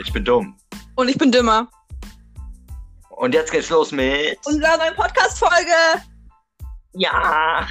[0.00, 0.56] Ich bin dumm.
[0.96, 1.70] Und ich bin dümmer.
[3.10, 4.38] Und jetzt geht's los mit.
[4.46, 6.06] Unserer neuen Podcast-Folge.
[6.94, 7.68] Ja.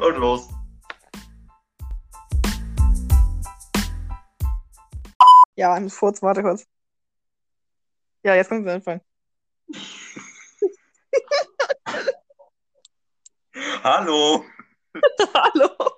[0.00, 0.48] Und los.
[5.56, 6.64] Ja, ein Furz, warte kurz.
[8.22, 9.00] Ja, jetzt kannst du anfangen.
[13.82, 14.44] Hallo.
[15.34, 15.97] Hallo.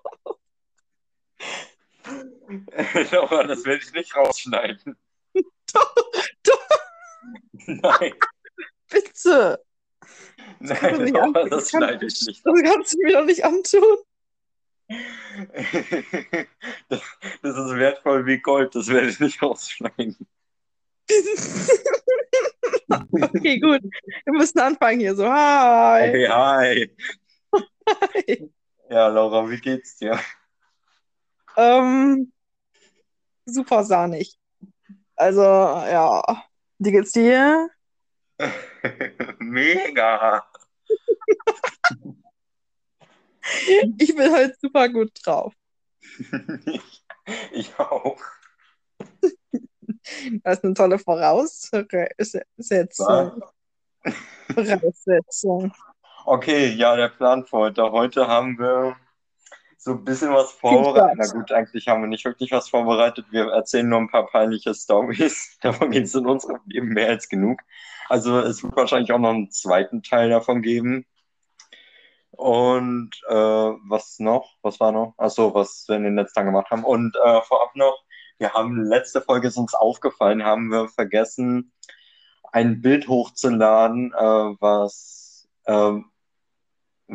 [3.23, 4.97] Aber das werde ich nicht rausschneiden.
[5.73, 5.95] Doch,
[6.43, 6.69] doch,
[7.67, 8.13] Nein,
[8.91, 9.65] bitte.
[10.59, 12.45] nein, aber an- das schneide ich nicht.
[12.45, 13.99] Das kannst du mir doch nicht antun.
[16.89, 17.01] Das,
[17.43, 20.17] das ist wertvoll wie Gold, das werde ich nicht rausschneiden.
[23.23, 23.83] okay, gut.
[24.25, 25.25] Wir müssen anfangen hier so.
[25.31, 26.09] Hi.
[26.09, 26.97] Okay, hi.
[27.87, 28.51] Hi.
[28.91, 30.19] Ja, Laura, wie geht's dir?
[31.57, 32.33] Ähm,
[33.53, 34.39] super sahnig.
[35.17, 36.23] Also, ja.
[36.79, 37.69] Wie geht's dir?
[39.39, 40.45] Mega.
[43.99, 45.53] Ich bin halt super gut drauf.
[46.67, 47.05] Ich,
[47.53, 48.21] ich auch.
[50.43, 51.89] Das ist eine tolle Voraussetzung.
[54.55, 55.73] Voraussetzung.
[56.25, 57.91] Okay, ja, der Plan für heute.
[57.91, 58.97] Heute haben wir
[59.83, 61.17] so ein bisschen was vorbereitet.
[61.17, 63.25] Na gut, eigentlich haben wir nicht wirklich was vorbereitet.
[63.31, 65.57] Wir erzählen nur ein paar peinliche Stories.
[65.63, 67.61] Davon gibt es in unserem Leben mehr als genug.
[68.11, 71.07] Also es wird wahrscheinlich auch noch einen zweiten Teil davon geben.
[72.33, 74.57] Und äh, was noch?
[74.61, 75.15] Was war noch?
[75.17, 76.85] Achso, was wir in den letzten Tagen gemacht haben.
[76.85, 78.05] Und äh, vorab noch,
[78.37, 81.73] wir haben letzte Folge ist uns aufgefallen, haben wir vergessen,
[82.53, 86.11] ein Bild hochzuladen, äh, was ähm,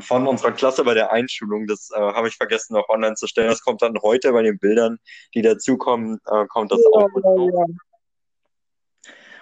[0.01, 3.49] von unserer Klasse bei der Einschulung, das äh, habe ich vergessen noch online zu stellen.
[3.49, 4.99] Das kommt dann heute bei den Bildern,
[5.33, 7.23] die dazukommen, äh, kommt das auch mit.
[7.23, 7.65] Ja,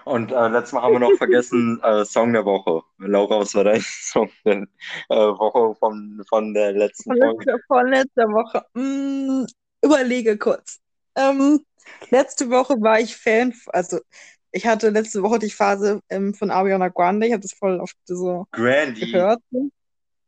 [0.05, 2.81] Und äh, letztes Mal haben wir noch vergessen, äh, Song der Woche.
[2.97, 4.67] Laura, was war dein Song der
[5.09, 7.35] äh, Woche von, von der letzten Folge?
[7.37, 8.65] letzter, von letzter Woche.
[8.73, 9.45] Mm,
[9.83, 10.79] überlege kurz.
[11.15, 11.63] Ähm,
[12.09, 13.99] letzte Woche war ich Fan, also
[14.51, 17.97] ich hatte letzte Woche die Phase ähm, von Ariana Grande, ich habe das voll oft
[18.05, 19.11] so Grandy.
[19.11, 19.41] gehört.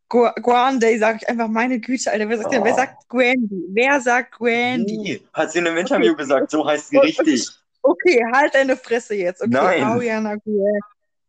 [0.08, 2.76] Gu Grande, sage ich einfach, meine Güte, Alter, wer sagt, denn, wer Oh.
[2.78, 3.64] sagt Grandy?
[3.70, 4.94] Wer sagt Grandy?
[5.04, 5.28] Wie?
[5.34, 7.48] Hat sie in einem Interview gesagt, so heißt sie richtig.
[7.82, 9.42] Okay, halt deine Fresse jetzt.
[9.42, 9.84] Okay, Nein.
[9.84, 10.80] Ariana Grande,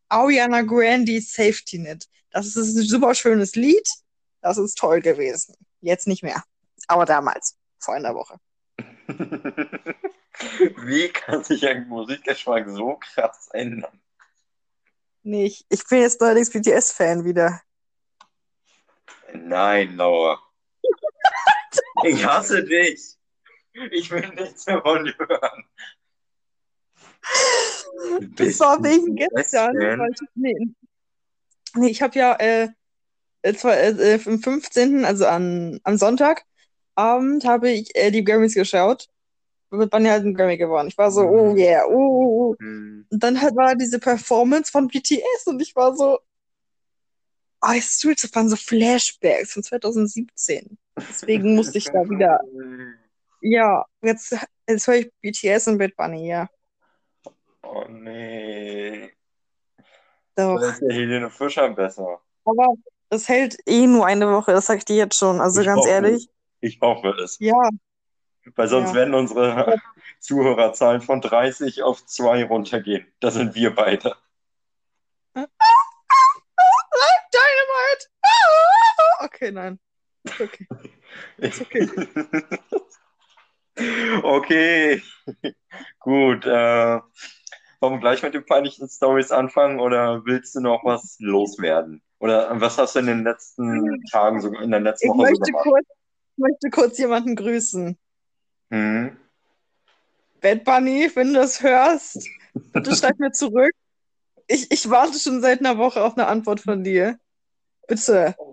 [0.08, 2.06] Ariana Grande Safety Net.
[2.30, 3.88] Das ist ein super schönes Lied.
[4.42, 5.54] Das ist toll gewesen.
[5.80, 6.42] Jetzt nicht mehr.
[6.88, 8.36] Aber damals, vor einer Woche.
[10.84, 14.00] Wie kann sich ein Musikgeschmack so krass ändern?
[15.22, 17.60] Nee, ich, ich bin jetzt neuerdings BTS-Fan wieder.
[19.34, 20.40] Nein, Laura.
[22.04, 23.16] Ich hasse dich.
[23.90, 25.64] Ich will nichts mehr von dir hören.
[28.36, 29.74] Das war wegen gestern.
[30.12, 30.54] Ich, nee,
[31.74, 32.68] nee, ich habe ja äh,
[33.42, 39.08] äh, äh, äh, am 15., also an, am Sonntagabend, habe ich äh, die Grammys geschaut.
[39.70, 40.88] Mit Bunny hat einen Grammy gewonnen.
[40.88, 41.58] Ich war so, oh Mhm.
[41.58, 42.56] yeah, oh, oh, oh.
[42.60, 43.06] Hm.
[43.10, 46.18] Und dann halt war diese Performance von BTS und ich war so,
[47.66, 50.78] oh, weißt du, das waren so Flashbacks von 2017.
[50.96, 52.40] Deswegen musste ich da wieder,
[53.40, 54.36] ja, jetzt,
[54.68, 56.48] jetzt höre ich BTS und Bad Bunny, ja.
[57.62, 59.12] Oh nee.
[60.36, 60.60] Doch.
[60.60, 62.20] Da ist ja Helene Fischer besser.
[62.44, 62.74] Aber
[63.10, 65.40] es hält eh nur eine Woche, das sag ich dir jetzt schon.
[65.40, 66.28] Also Ich ganz hoffe ehrlich,
[66.60, 67.38] Ich hoffe es.
[67.40, 67.68] ja,
[68.54, 68.94] Weil sonst Ja.
[68.96, 69.80] werden unsere
[70.20, 73.06] Zuhörerzahlen von 30 auf 2 runtergehen.
[73.20, 74.16] Das sind wir beide.
[77.32, 78.06] Dynamite!
[78.22, 79.05] Ah!
[79.24, 79.78] Okay, nein.
[80.24, 80.66] Ist okay.
[81.38, 81.86] Ist okay.
[84.22, 85.02] Okay,
[86.00, 86.46] gut.
[86.46, 87.00] Äh,
[87.80, 92.02] wollen wir gleich mit den peinlichen Stories anfangen oder willst du noch was loswerden?
[92.18, 95.22] Oder was hast du in den letzten Tagen, so in der letzten Ich Woche so
[95.24, 95.64] möchte gemacht?
[95.64, 97.98] kurz, ich möchte kurz jemanden grüßen.
[98.70, 99.16] Hm?
[100.40, 103.72] Bad Bunny, wenn du das hörst, bitte schreib mir zurück.
[104.46, 107.18] Ich, ich warte schon seit einer Woche auf eine Antwort von dir.
[107.86, 108.34] Bitte.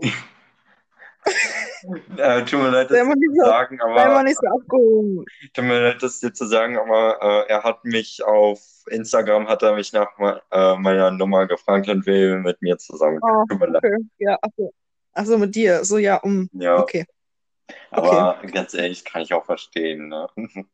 [2.18, 5.26] Äh, tut mir leid, das zu so, sagen, aber nicht so abgehoben.
[5.54, 9.64] tut mir leid, das dir zu sagen, aber äh, er hat mich auf Instagram hat
[9.64, 10.10] er mich nach
[10.52, 13.20] äh, meiner Nummer gefragt und will mit mir zusammen.
[13.22, 13.84] Oh, Tut mir leid.
[13.84, 13.98] okay.
[14.20, 14.74] Ja, achso.
[15.14, 15.84] Achso, mit dir.
[15.86, 16.50] So, ja, um.
[16.54, 17.06] Ja, Okay.
[17.92, 20.28] aber ganz ehrlich, kann ich auch verstehen, ne?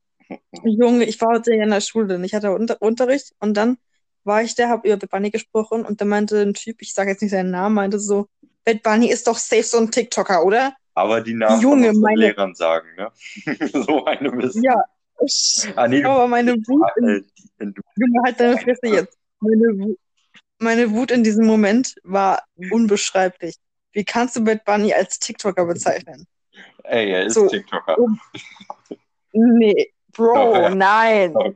[0.63, 3.77] Junge, ich war heute in der Schule und ich hatte Unter Unterricht und dann
[4.23, 7.21] war ich da, habe über Bunny gesprochen und dann meinte ein Typ, ich sage jetzt
[7.21, 8.27] nicht seinen Namen, meinte so,
[8.73, 10.73] Bad Bunny ist doch safe so ein TikToker, oder?
[10.93, 13.11] Aber die Namen Junge, von meine- Lehrern sagen, ne?
[13.73, 14.59] So eine Mist.
[14.61, 14.75] Ja,
[15.75, 17.21] Ah, nee, Aber meine Wut, in, äh,
[17.59, 19.17] die- du, Junge, halt deine Fresse jetzt.
[19.41, 19.95] Meine, Wu-
[20.59, 23.55] meine Wut in diesem Moment war unbeschreiblich.
[23.91, 26.25] Wie kannst du Bad Bunny als TikToker bezeichnen?
[26.83, 27.47] ey, er ist So.
[27.47, 27.97] TikToker.
[27.99, 28.07] Oh.
[29.33, 30.69] Nee, Bro, Doch, ja.
[30.75, 31.33] nein.
[31.33, 31.53] Doch.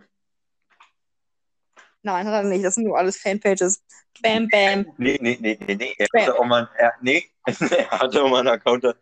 [2.03, 2.63] Nein, hat er nicht.
[2.63, 3.81] Das sind nur alles Fanpages.
[4.21, 4.85] Bam, bam.
[4.97, 5.95] Nee, nee, nee, nee, nee.
[5.97, 8.94] Er hatte auch mal, er, nee, er hatte auch mal einen Account, äh,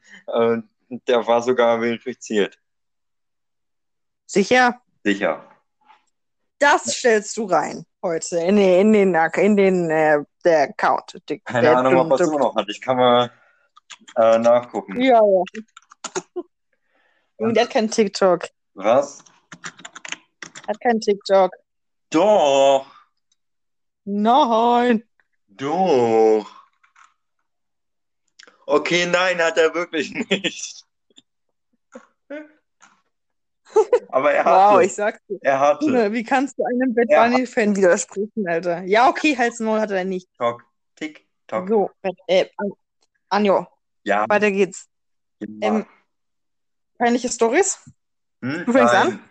[1.07, 2.57] der war sogar verifiziert.
[4.25, 4.81] Sicher?
[5.03, 5.45] Sicher.
[6.59, 11.21] Das stellst du rein heute in den, in den, in den äh, der Account.
[11.27, 12.69] Die- Keine der- Ahnung, ob er es immer noch hat.
[12.69, 13.31] Ich kann mal
[14.15, 15.01] äh, nachgucken.
[15.01, 15.43] Ja, ja.
[17.39, 18.47] Junge, der hat keinen TikTok.
[18.75, 19.23] Was?
[20.67, 21.51] Hat keinen TikTok.
[22.11, 22.85] Doch,
[24.03, 25.03] Nein.
[25.47, 26.45] doch.
[28.65, 30.85] Okay, nein, hat er wirklich nicht.
[34.09, 34.85] Aber er Wow, hatte.
[34.85, 35.39] ich sag's dir.
[35.41, 36.11] Er hatte.
[36.11, 37.07] Wie kannst du einem Bad.
[37.07, 38.83] Bunny-Fan widersprechen, Alter?
[38.83, 40.27] Ja, okay, Hals Maul hat er nicht.
[40.37, 40.65] Tok,
[40.95, 41.69] tick, tock.
[41.69, 41.91] So,
[42.27, 42.73] äh, An-
[43.29, 43.67] Anjo,
[44.03, 44.25] Ja.
[44.27, 44.89] weiter geht's.
[45.39, 45.47] ja.
[45.61, 45.85] Ähm,
[46.97, 47.79] peinliche Stories?
[48.41, 48.65] Hm?
[48.65, 49.29] du fängst Nein.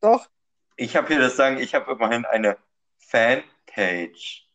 [0.00, 0.28] Doch.
[0.82, 2.56] Ich habe hier das sagen, ich habe immerhin eine
[2.98, 4.48] Fanpage.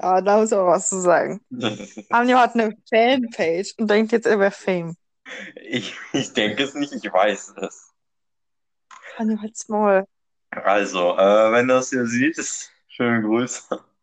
[0.00, 1.40] Ja, da muss auch was zu sagen.
[2.10, 4.94] Anjo hat eine Fanpage und denkt jetzt, er wäre Fame.
[5.56, 7.92] Ich, ich denke es nicht, ich weiß es.
[9.16, 10.04] Anjo, halt's Maul.
[10.50, 13.62] Also, äh, wenn das hier sieht, ist schöne Grüße.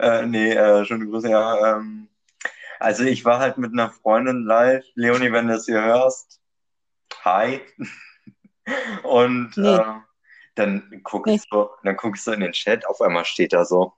[0.00, 1.76] Äh, nee, äh, schöne Grüße, ja.
[1.78, 2.08] Ähm,
[2.78, 4.84] also ich war halt mit einer Freundin live.
[4.94, 6.40] Leonie, wenn du das hier hörst,
[7.24, 7.60] hi.
[9.02, 9.74] Und Nee.
[9.74, 10.00] äh,
[10.58, 13.64] dann guck ich so, dann guck ich so in den Chat, auf einmal steht da
[13.64, 13.92] so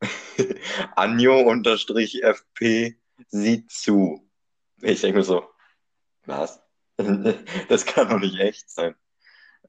[0.96, 2.96] Anjo-FP
[3.28, 4.28] sieht zu.
[4.82, 5.48] Ich denke mir so,
[6.26, 6.62] was?
[7.68, 8.94] Das kann doch nicht echt sein.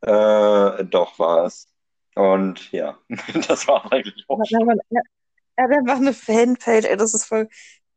[0.02, 1.68] Äh, doch war es.
[2.16, 2.98] Und ja,
[3.48, 4.42] das war eigentlich auch
[5.60, 7.50] er hat einfach eine Fanpage, ey, das ist voll.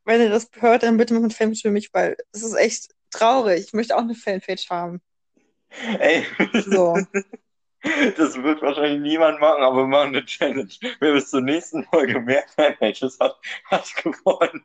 [0.04, 2.94] Wenn ihr das hört, dann bitte macht eine Fanpage für mich, weil es ist echt
[3.10, 3.66] traurig.
[3.66, 5.02] Ich möchte auch eine Fanpage haben.
[5.98, 6.24] Ey,
[6.54, 6.96] So.
[8.16, 10.68] Das wird wahrscheinlich niemand machen, aber wir machen eine Challenge.
[11.00, 14.64] Wer bis zur nächsten Folge mehr Fanpages hat, hat gewonnen.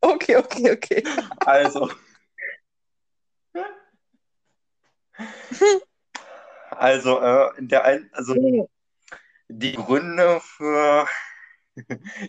[0.00, 1.04] Okay, okay, okay.
[1.44, 1.90] Also.
[6.70, 8.34] Also, äh, der ein, also
[9.48, 11.06] die Gründe für,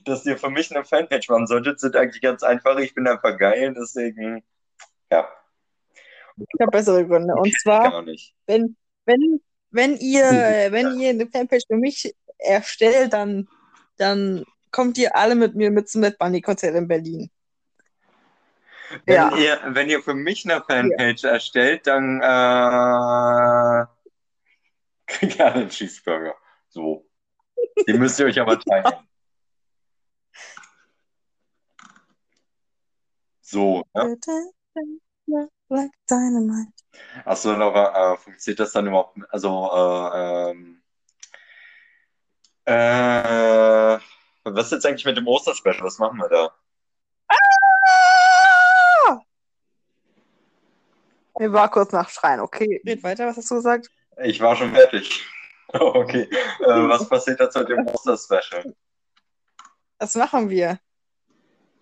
[0.05, 2.77] dass ihr für mich eine Fanpage machen solltet, sind eigentlich ganz einfach.
[2.79, 4.43] Ich bin einfach geil, deswegen,
[5.11, 5.29] ja,
[6.35, 7.35] Ich habe bessere Gründe.
[7.35, 8.05] Und zwar,
[8.47, 8.75] wenn,
[9.05, 13.47] wenn, wenn ihr, wenn ihr eine Fanpage für mich erstellt, dann,
[13.97, 17.29] dann kommt ihr alle mit mir mit zum Mad Bunny Konzert in Berlin.
[19.05, 19.37] Wenn Ja.
[19.37, 23.85] ihr, wenn ihr für mich eine Fanpage erstellt, dann äh,
[25.07, 26.35] kriegt ihr einen Cheeseburger.
[26.69, 27.07] So.
[27.87, 29.07] Den müsst ihr euch aber teilen.
[33.41, 34.17] So, ne?
[35.69, 36.80] Like Dynamite.
[37.25, 39.17] Achso, Laura, äh, funktioniert das dann überhaupt?
[39.29, 40.81] Also, äh, ähm,
[42.65, 43.99] äh,
[44.43, 45.85] was ist jetzt eigentlich mit dem Osterspecial?
[45.85, 46.53] Was machen wir da?
[51.39, 52.39] Ich war kurz nach Schreien.
[52.39, 53.25] Okay, red weiter.
[53.25, 53.89] Was hast du gesagt?
[54.23, 55.25] Ich war schon fertig.
[55.73, 56.27] Okay.
[56.59, 58.75] Äh, was passiert jetzt mit dem Osterspecial?
[59.99, 60.77] Was machen wir?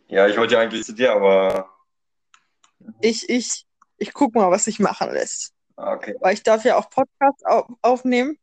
[0.07, 1.67] Ja, ich wollte ja eigentlich zu dir, aber
[3.01, 3.65] Ich, ich,
[3.99, 5.53] ich guck mal, was sich machen lässt.
[5.75, 8.37] okay, Weil ich darf ja auch Podcasts au aufnehmen.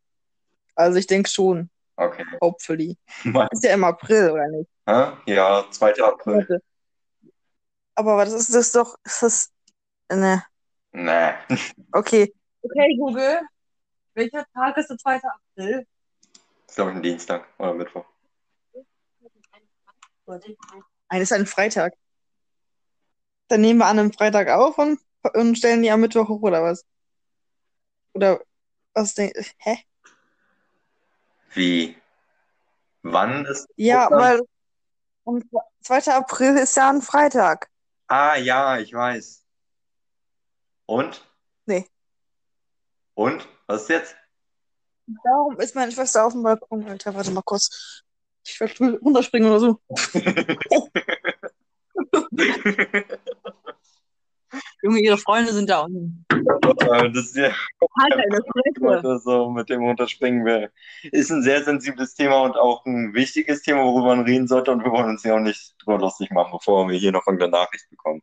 [0.75, 2.23] Also ich denke schon, okay.
[2.41, 2.97] hopefully.
[3.23, 4.69] Mein- Ist ja im April, oder nicht?
[4.87, 5.11] Hä?
[5.33, 6.03] Ja, 2.
[6.03, 6.35] April.
[6.37, 6.61] Warte.
[7.95, 9.51] Aber das ist das doch, ist das,
[10.11, 10.43] ne,
[10.91, 11.33] Nee.
[11.91, 12.33] okay.
[12.61, 13.39] Okay, Google.
[14.13, 15.15] Welcher Tag ist der 2.
[15.23, 15.85] April?
[16.67, 18.05] Ist glaube ich ein Dienstag oder Mittwoch.
[21.09, 21.93] Nein, ist ein Freitag.
[23.47, 24.99] Dann nehmen wir an einem Freitag auf und,
[25.33, 26.85] und stellen die am Mittwoch hoch, oder was?
[28.13, 28.41] Oder
[28.93, 29.77] was denkst Hä?
[31.53, 31.95] Wie?
[33.03, 34.19] Wann ist Ja, Ostern?
[34.19, 34.41] weil
[35.25, 35.43] am
[35.81, 36.13] 2.
[36.13, 37.69] April ist ja ein Freitag.
[38.07, 39.43] Ah, ja, ich weiß.
[40.85, 41.25] Und?
[41.65, 41.85] Nee.
[43.13, 43.47] Und?
[43.67, 44.15] Was ist jetzt?
[45.23, 46.87] Darum ist meine Schwester auf dem Balkon.
[46.87, 48.03] Alter, warte mal kurz.
[48.45, 49.79] Ich werde runterspringen oder so.
[54.83, 56.25] Junge, ihre Freunde sind da unten.
[56.29, 57.51] Das ist ja
[57.99, 60.71] heute so mit dem Runterspringen will.
[61.11, 64.71] Ist ein sehr sensibles Thema und auch ein wichtiges Thema, worüber man reden sollte.
[64.71, 67.51] Und wir wollen uns ja auch nicht drüber lustig machen, bevor wir hier noch irgendeine
[67.51, 68.21] Nachricht bekommen.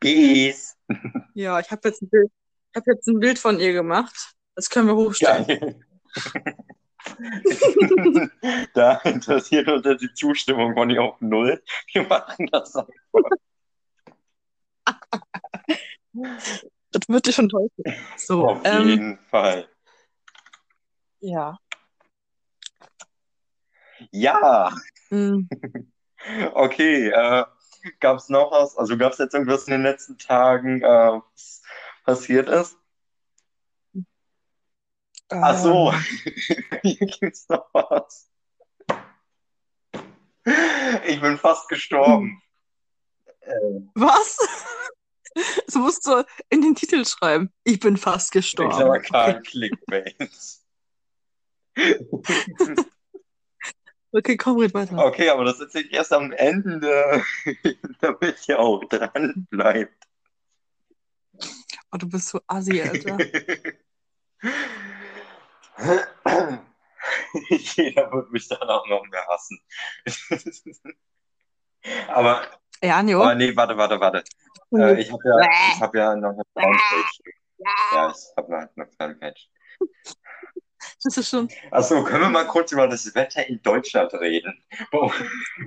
[0.00, 0.76] Peace.
[1.34, 2.30] Ja, ich habe jetzt ein Bild.
[2.74, 4.34] habe jetzt ein Bild von ihr gemacht.
[4.54, 5.46] Das können wir hochstellen.
[5.46, 5.80] Geil.
[8.74, 11.62] Da interessiert uns die Zustimmung von ihr auf null.
[11.92, 12.90] Wir machen das einfach.
[16.92, 17.84] Das wird dich schon täuschen.
[18.16, 19.68] So, Auf ähm, jeden Fall.
[21.20, 21.58] ja.
[24.10, 24.70] Ja,
[25.08, 25.48] Hm.
[26.54, 27.08] okay.
[27.08, 27.44] Äh,
[28.00, 28.76] gab es noch was?
[28.76, 31.62] Also gab es jetzt irgendwas in den letzten Tagen, äh, was
[32.04, 32.76] passiert ist?
[35.28, 38.30] Ach so, Ähm, hier gibt's noch was.
[41.06, 42.40] Ich bin fast gestorben.
[43.40, 44.38] Äh, was?
[45.66, 47.52] Das musst du in den Titel schreiben.
[47.64, 49.02] Ich bin fast ich glaube, gestorben.
[49.02, 50.16] kein Clickbait.
[54.12, 54.96] Okay, komm, red weiter.
[55.04, 57.22] Okay, aber das erzähle ich erst am Ende,
[58.00, 60.06] damit ihr auch dran bleibt.
[61.92, 63.18] Oh, du bist so assi, Alter.
[67.50, 69.60] Jeder wird mich dann auch noch mehr hassen.
[72.08, 72.46] Aber,
[72.82, 73.22] Ja, Anjo.
[73.22, 74.24] aber nee, warte, warte, warte.
[74.72, 77.20] Äh, ich habe ja, ich hab ja noch eine Fanpage.
[77.58, 79.48] Ja, ich habe noch eine Fanpage.
[81.02, 81.48] Das ist schon.
[81.72, 84.62] Achso, können wir mal kurz über das Wetter in Deutschland reden?
[84.92, 85.10] Bei,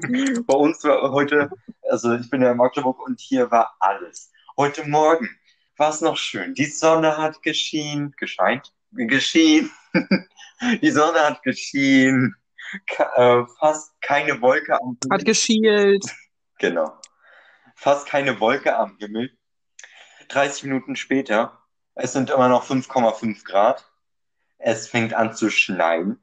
[0.47, 1.49] bei uns war heute,
[1.89, 4.31] also ich bin ja in Magdeburg und hier war alles.
[4.55, 5.29] Heute Morgen
[5.77, 6.53] war es noch schön.
[6.53, 9.71] Die Sonne hat geschienen, gescheint, geschienen.
[10.81, 12.35] Die Sonne hat geschienen.
[12.87, 13.11] Ka
[13.41, 15.23] äh, fast keine Wolke am Hat Himmel.
[15.25, 16.05] geschielt.
[16.59, 16.98] Genau.
[17.79, 19.31] Fast keine Wolke am Himmel.
[20.27, 21.57] 30 Minuten später,
[21.95, 23.89] es sind immer noch 5,5 Grad.
[24.57, 26.21] Es fängt an zu schneien.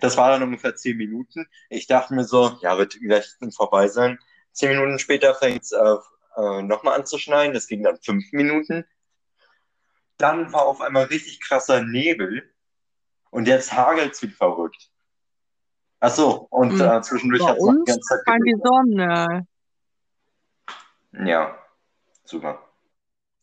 [0.00, 1.46] Das war dann ungefähr 10 Minuten.
[1.70, 4.18] Ich dachte mir so, ja, wird gleich vorbei sein.
[4.50, 5.96] 10 Minuten später fängt es äh,
[6.36, 7.54] äh, nochmal an zu schneien.
[7.54, 8.84] Das ging dann 5 Minuten.
[10.18, 12.52] Dann war auf einmal richtig krasser Nebel.
[13.30, 14.90] Und jetzt hagelt es wie verrückt.
[16.00, 16.80] Ach so, und Hm.
[16.80, 18.56] äh, zwischendurch hat es noch die ganze Zeit die.
[18.60, 19.46] Sonne.
[21.12, 21.56] Ja,
[22.24, 22.60] super.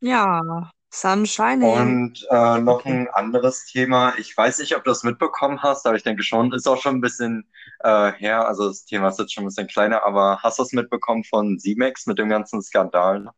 [0.01, 1.61] Ja, Sunshine.
[1.61, 2.85] Und äh, noch Okay.
[2.85, 4.13] ein anderes Thema.
[4.17, 6.95] Ich weiß nicht, ob du das mitbekommen hast, aber ich denke schon, ist auch schon
[6.97, 7.49] ein bisschen
[7.81, 8.47] äh, her.
[8.47, 11.59] Also das Thema ist jetzt schon ein bisschen kleiner, aber hast du es mitbekommen von
[11.59, 13.29] Simex mit dem ganzen Skandal?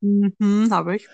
[0.00, 1.08] Mhm, habe ich.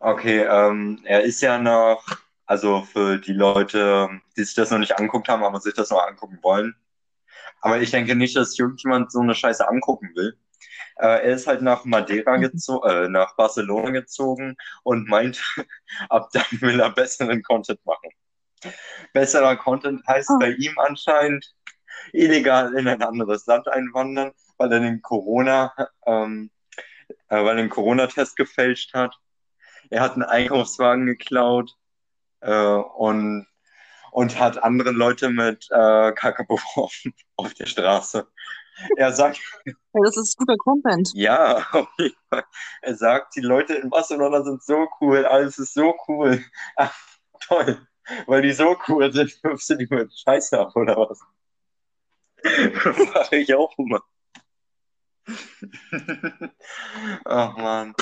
[0.00, 2.04] Okay, ähm, er ist ja noch,
[2.46, 6.02] also für die Leute, die sich das noch nicht angeguckt haben, aber sich das noch
[6.06, 6.74] angucken wollen.
[7.62, 10.38] Aber ich denke nicht, dass irgendjemand so eine Scheiße angucken will.
[10.96, 12.42] Äh, er ist halt nach Madeira Mhm.
[12.42, 15.42] gezogen, äh, nach Barcelona gezogen und meint,
[16.08, 18.10] ab dann will er besseren Content machen.
[19.12, 20.38] Besserer Content heißt Oh.
[20.38, 21.54] bei ihm anscheinend
[22.12, 25.74] illegal in ein anderes Land einwandern, weil er den Corona,
[26.06, 26.50] ähm,
[27.28, 29.14] äh, weil er den Corona-Test gefälscht hat.
[29.90, 31.76] Er hat einen Einkaufswagen geklaut
[32.40, 32.52] äh,
[32.96, 33.46] und,
[34.12, 38.26] und hat andere Leute mit äh, Kacke beworfen auf der Straße.
[38.96, 39.72] Er sagt, Ja,
[40.04, 41.10] das ist guter Content.
[41.14, 41.64] ja.
[42.82, 46.44] Er sagt, die Leute in Barcelona sind so cool, alles ist so cool.
[46.76, 46.94] Ach,
[47.40, 47.86] toll.
[48.26, 51.20] Weil die so cool sind, wirfst du die mit Scheiße ab, oder was?
[53.14, 54.02] Mache ich auch immer.
[57.24, 57.94] Ach man.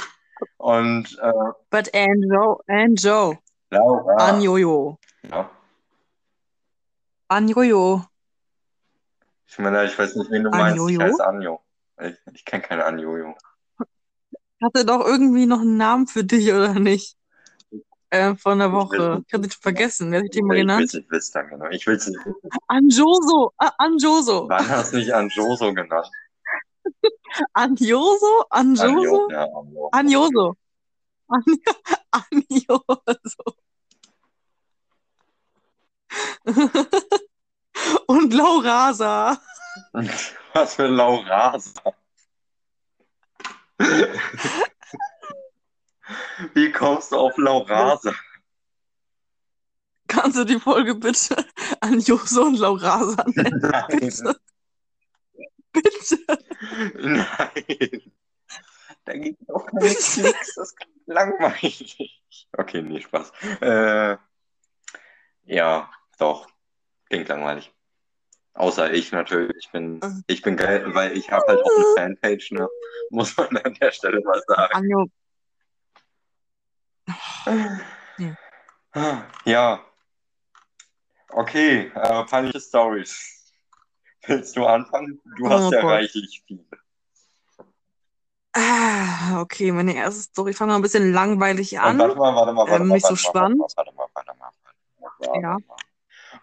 [0.56, 1.32] Und äh,
[1.70, 3.38] But Anjo, Anjo,
[3.70, 4.16] Laura.
[4.16, 5.48] Anjojo, Ja.
[7.28, 8.02] Anjojo.
[9.58, 10.76] Mir leid, ich weiß nicht, wen du meinst.
[10.76, 11.00] Ich Anjojo?
[11.00, 11.60] heiße Anjo.
[12.00, 13.34] Ich, ich kenne keine Anjojo.
[14.62, 17.16] Hatte doch irgendwie noch einen Namen für dich, oder nicht?
[18.10, 19.22] Äh, einer Ich Woche.
[19.26, 20.12] Ich hatte dich vergessen.
[20.12, 20.84] Wer hat dich mal Ich will genannt?
[20.84, 21.08] es nicht
[21.50, 21.66] genau.
[21.70, 22.20] Ich will es nicht.
[22.68, 23.52] Anjoso.
[23.58, 24.48] Ah, Anjoso.
[24.48, 26.08] Wann hast du mich Anjoso genannt?
[27.54, 28.44] Anjoso?
[28.50, 29.28] Anjoso?
[29.92, 30.56] Anjoso.
[31.28, 31.42] An
[32.10, 33.56] Anjoso.
[38.12, 39.40] Und Laurasa.
[40.52, 41.94] Was für Laurasa.
[46.52, 48.12] Wie kommst du auf Laurasa?
[50.08, 51.42] Kannst du die Folge bitte
[51.80, 53.60] Anjoso und Laurasa nennen?
[53.62, 54.36] Nein, Bitte.
[55.72, 56.18] Bitte.
[56.94, 58.12] nein.
[59.06, 60.20] Da es auch Klicks,
[60.54, 62.22] das klingt langweilig.
[62.58, 63.32] Okay, nee, Spaß.
[63.62, 64.18] Äh,
[65.44, 66.46] ja, doch,
[67.08, 67.72] klingt langweilig.
[68.54, 72.52] Außer ich natürlich, ich bin, ich bin geil, weil ich habe halt auch eine Fanpage,
[72.52, 72.68] ne?
[73.10, 74.74] Muss man an der Stelle mal sagen.
[74.74, 75.06] Anjo.
[79.44, 79.80] Ja.
[81.30, 83.52] Okay, äh, peinliche Stories.
[84.26, 85.20] Willst du anfangen?
[85.38, 85.92] Du hast Oh ja Gott.
[85.92, 86.64] reichlich viele.
[88.54, 90.50] Ah, okay, meine erste Story.
[90.50, 91.98] Ich fange mal ein bisschen langweilig Und an.
[91.98, 94.08] warte mal, warte mal, warte Ähm, mal, nicht so warte mal, warte mal, warte mal,
[94.14, 94.50] warte mal,
[95.18, 95.56] warte mal, Ja.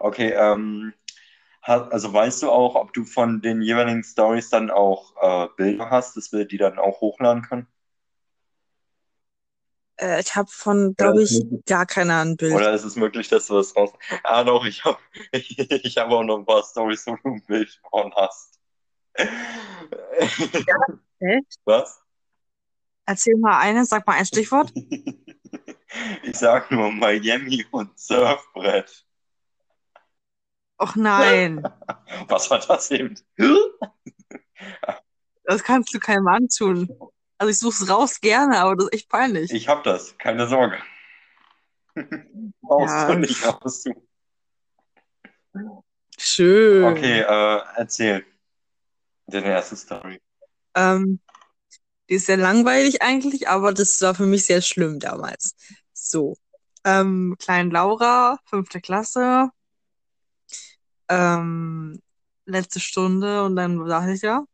[0.00, 0.92] Okay, ähm,
[1.62, 6.16] also weißt du auch, ob du von den jeweiligen Stories dann auch äh, Bilder hast,
[6.16, 7.66] dass wir die dann auch hochladen können?
[10.00, 12.54] Äh, ich habe von, glaube ich, gar keiner ein Bild.
[12.54, 13.92] oder ist es möglich, dass du was raus...
[14.24, 14.98] Ah, doch, ich habe
[15.32, 18.58] ich hab auch noch ein paar Stories, wo du ein Bild von hast.
[19.14, 20.54] Echt?
[21.64, 22.00] Was?
[23.04, 24.72] Erzähl mal eine, sag mal ein Stichwort.
[26.22, 29.04] Ich sag nur Miami und Surfbrett.
[30.80, 31.62] Och nein,
[32.28, 33.14] Was war das eben?
[35.44, 36.88] das kannst du keinem antun.
[37.36, 39.52] Also ich suche es raus gerne, aber das ist echt peinlich.
[39.52, 40.78] Ich hab das, keine Sorge.
[42.62, 44.06] Brauchst Ja, du nicht, du.
[46.18, 46.84] schön.
[46.84, 48.24] Okay, äh, erzähl.
[49.26, 50.20] Deine erste Story.
[50.74, 51.20] Ähm,
[52.08, 55.54] die ist sehr langweilig eigentlich, aber das war für mich sehr schlimm damals.
[55.92, 56.36] So,
[56.84, 59.50] ähm, Klein Laura, fünfte Klasse,
[61.10, 62.00] ähm,
[62.46, 64.46] letzte Stunde und dann saß ich war?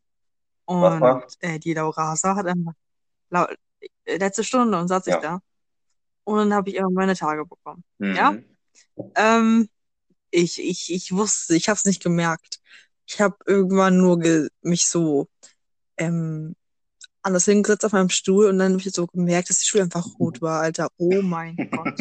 [0.64, 2.72] und äh, die Laura Hase hat einfach
[3.30, 3.46] lau
[4.04, 5.20] äh, letzte Stunde und saß ich Ja.
[5.20, 5.40] da
[6.25, 7.84] und dann habe ich irgendwann meine Tage bekommen.
[8.00, 8.44] Ja, Mhm.
[9.14, 9.68] ähm,
[10.30, 12.58] ich, ich, ich wusste, ich habe es nicht gemerkt.
[13.06, 14.18] Ich habe irgendwann nur
[14.62, 15.28] mich so
[15.96, 16.56] ähm,
[17.22, 20.06] anders hingesetzt auf meinem Stuhl und dann habe ich so gemerkt, dass die Stuhl einfach
[20.18, 20.88] rot war, Alter.
[20.96, 22.00] Oh mein Gott.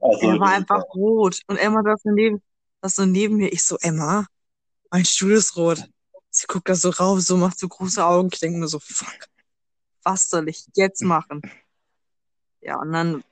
[0.00, 0.84] Also, Er war einfach ja.
[0.94, 1.40] rot.
[1.48, 2.40] Und Emma saß so neben,
[2.82, 3.52] saß so neben mir.
[3.52, 4.26] Ich so, Emma,
[4.90, 5.84] mein Stuhl ist rot.
[6.30, 8.28] Sie guckt da so rauf, so macht so große Augen.
[8.32, 9.28] Ich denke mir so, fuck,
[10.02, 11.42] was soll ich jetzt machen?
[12.60, 13.24] Ja, und dann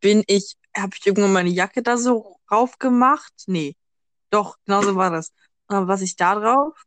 [0.00, 3.32] bin ich, habe ich irgendwann meine Jacke da so rauf gemacht?
[3.46, 3.76] Nee,
[4.30, 5.32] doch, genau so war das.
[5.68, 6.84] Und dann was ich da drauf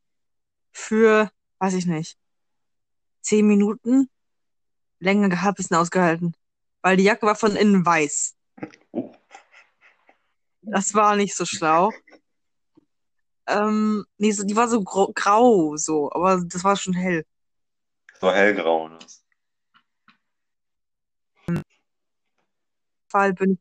[0.71, 2.17] für, weiß ich nicht,
[3.21, 4.09] zehn Minuten
[4.99, 6.35] länger gehabt, bisschen ausgehalten.
[6.81, 8.35] Weil die Jacke war von innen weiß.
[10.63, 11.91] Das war nicht so schlau.
[13.47, 17.25] Ähm, nee, so, die war so grau, grau, so, aber das war schon hell.
[18.21, 18.87] So hellgrau.
[18.87, 18.99] Ne?
[23.09, 23.59] Fall bin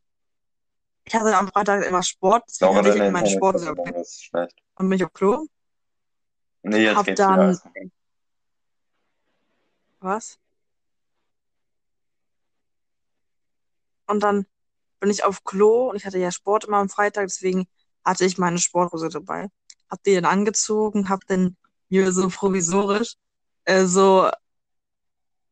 [1.05, 5.05] ich hatte am Freitag immer Sport, deswegen hatte ich deine meinen Sport und bin ich
[5.05, 5.47] auf Klo.
[6.63, 7.29] Nee, jetzt Hab geht's wieder.
[7.29, 7.69] dann, Also.
[9.99, 10.39] was?
[14.07, 14.47] Und dann
[15.03, 17.67] bin ich auf Klo und ich hatte ja Sport immer am Freitag, deswegen
[18.05, 19.49] hatte ich meine Sporthose dabei.
[19.91, 21.57] Hab die dann angezogen, hab dann
[21.89, 23.17] mir so provisorisch
[23.65, 24.31] äh, so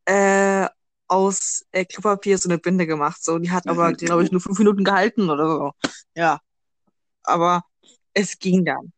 [0.05, 0.67] äh,
[1.09, 3.21] aus äh, Klopapier so eine Binde gemacht.
[3.21, 5.71] So, die hat aber, glaube ich, nur fünf Minuten gehalten oder so.
[6.15, 6.39] Ja,
[7.23, 7.65] aber
[8.13, 8.93] es ging dann.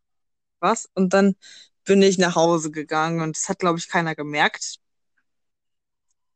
[0.60, 0.88] Was?
[0.94, 1.36] Und dann
[1.84, 4.78] bin ich nach Hause gegangen und das hat, glaube ich, keiner gemerkt.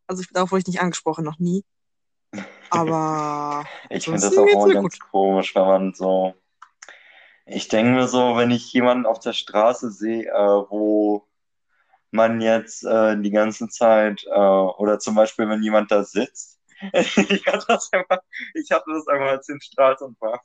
[0.07, 1.63] Also ich darauf wurde ich nicht angesprochen, noch nie.
[2.69, 5.09] Aber Ich finde das auch immer ganz gut.
[5.11, 6.35] komisch, wenn man so.
[7.45, 11.25] Ich denke mir so, wenn ich jemanden auf der Straße sehe, äh, wo
[12.11, 16.59] man jetzt äh, die ganze Zeit, äh, oder zum Beispiel, wenn jemand da sitzt.
[16.93, 18.21] Ich hatte das einmal,
[18.53, 20.41] ich hatte das einmal als Stralsund war.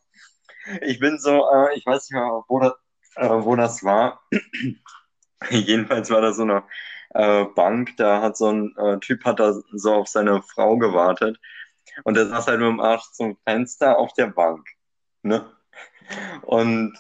[0.80, 2.72] Ich bin so, äh, ich weiß nicht mehr, wo das,
[3.16, 4.22] äh, wo das war.
[5.50, 6.62] Jedenfalls war da so eine
[7.10, 11.38] äh, Bank, da hat so ein Typ hat da so auf seine Frau gewartet
[12.04, 14.66] und der saß halt mit dem Arsch zum Fenster auf der Bank.
[15.22, 15.50] Ne?
[16.42, 16.96] Und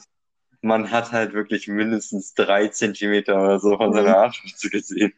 [0.60, 4.14] man hat halt wirklich mindestens drei Zentimeter oder so von seiner Mhm.
[4.14, 5.12] Arschspitze gesehen.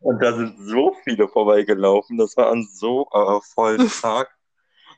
[0.00, 4.28] Und da sind so viele vorbeigelaufen, das war an so äh, vollen Tag.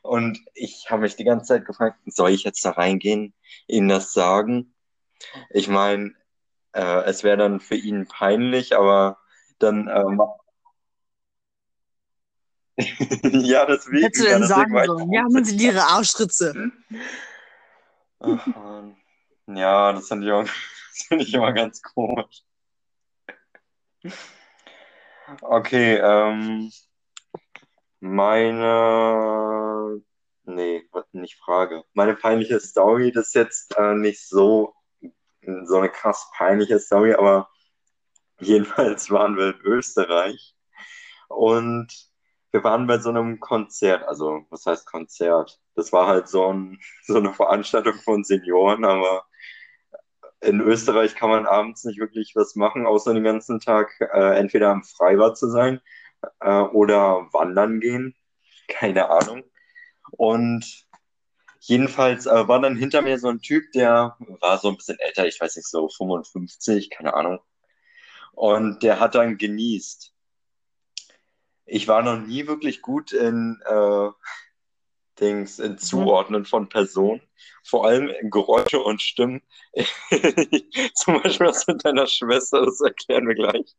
[0.01, 3.33] Und ich habe mich die ganze Zeit gefragt, soll ich jetzt da reingehen,
[3.67, 4.73] ihm das sagen?
[5.51, 6.13] Ich meine,
[6.73, 9.19] äh, es wäre dann für ihn peinlich, aber
[9.59, 10.21] dann, ähm,
[13.23, 15.11] ja, deswegen, hättest du ja, denn deswegen sagen sollen?
[15.13, 16.71] Ja, haben Sie Ihre Arschritze.
[18.19, 18.95] Ach, Mann.
[19.47, 22.43] Ja, das finde ich, auch- das finde ich immer ganz komisch.
[25.41, 26.71] Okay, ähm,
[27.99, 30.01] meine,
[30.43, 31.83] nee, nicht Frage.
[31.93, 34.73] Meine peinliche Story, das ist jetzt äh, nicht so,
[35.63, 37.49] so eine krass peinliche Story, aber
[38.39, 40.55] jedenfalls waren wir in Österreich
[41.27, 41.87] und
[42.51, 45.59] wir waren bei so einem Konzert, also was heißt Konzert?
[45.75, 49.25] Das war halt so, ein, so eine Veranstaltung von Senioren, aber
[50.41, 54.69] in Österreich kann man abends nicht wirklich was machen, außer den ganzen Tag äh, entweder
[54.69, 55.81] am Freibad zu sein
[56.41, 58.15] äh, oder wandern gehen.
[58.67, 59.43] Keine Ahnung.
[60.11, 60.65] Und
[61.59, 65.27] jedenfalls äh, war dann hinter mir so ein Typ, der war so ein bisschen älter,
[65.27, 67.39] ich weiß nicht, so 55, keine Ahnung.
[68.33, 70.13] Und der hat dann genießt.
[71.65, 74.09] Ich war noch nie wirklich gut in äh,
[75.19, 77.21] Dings, in Zuordnen von Personen,
[77.63, 79.41] vor allem in Geräusche und Stimmen.
[80.95, 83.75] Zum Beispiel das mit deiner Schwester, das erklären wir gleich.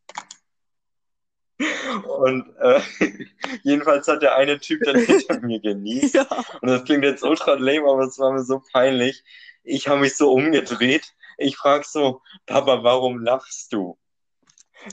[2.18, 2.80] Und äh,
[3.62, 6.14] jedenfalls hat der eine Typ dann hinter mir genießt.
[6.22, 6.26] Ja.
[6.60, 9.22] Und das klingt jetzt ultra lame, aber es war mir so peinlich.
[9.62, 11.14] Ich habe mich so umgedreht.
[11.38, 13.98] Ich frage so, Papa, warum lachst du?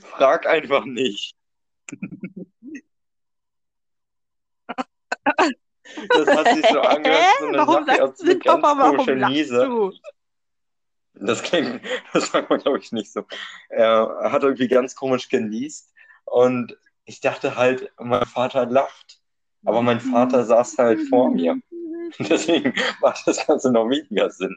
[0.04, 1.36] Frag einfach nicht.
[6.08, 8.78] Das hat sich so angehört, so eine Warum sagst aus du denn, eine ganz Papa,
[8.78, 9.64] warum komische lachst Niese.
[9.64, 9.92] du?
[11.14, 13.24] Das klingt, das sagt man, glaube ich, nicht so.
[13.68, 15.92] Er hat irgendwie ganz komisch genießt
[16.24, 19.20] und ich dachte halt, mein Vater lacht.
[19.64, 21.60] Aber mein Vater saß halt vor mir.
[22.18, 24.56] Deswegen macht das Ganze noch weniger Sinn.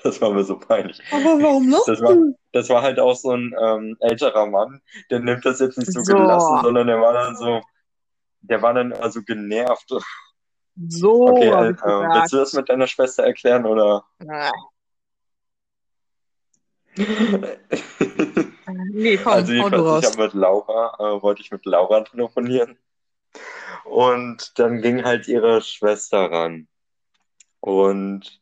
[0.04, 1.00] Das war mir so peinlich.
[1.10, 2.34] Aber warum lachst Das war, du?
[2.52, 6.02] das war halt auch so ein ähm, älterer Mann, der nimmt das jetzt nicht so
[6.02, 6.14] So.
[6.14, 7.60] gelassen, sondern der war dann so,
[8.42, 9.90] der war dann also genervt.
[10.88, 14.02] So, Okay, äh, äh, willst du das mit deiner Schwester erklären oder?
[14.26, 14.50] Ah,
[18.92, 22.78] Nee, komm, Also jedenfalls, ich habe mit Laura, äh, wollte ich mit Laura telefonieren.
[23.84, 26.68] Und dann ging halt ihre Schwester ran.
[27.60, 28.39] Und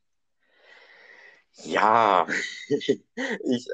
[1.64, 2.26] ja,
[2.68, 3.00] ich,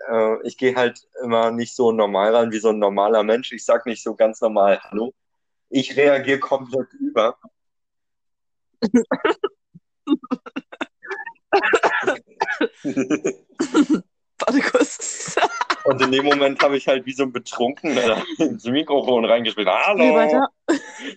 [0.09, 3.53] äh, ich gehe halt immer nicht so normal ran wie so ein normaler Mensch.
[3.53, 5.14] Ich sag nicht so ganz normal Hallo.
[5.68, 7.37] Ich reagiere komplett über.
[14.38, 15.37] Warte kurz.
[15.85, 19.68] Und in dem Moment habe ich halt wie so ein Betrunkener ins Mikrofon reingespielt.
[19.68, 20.47] Hallo!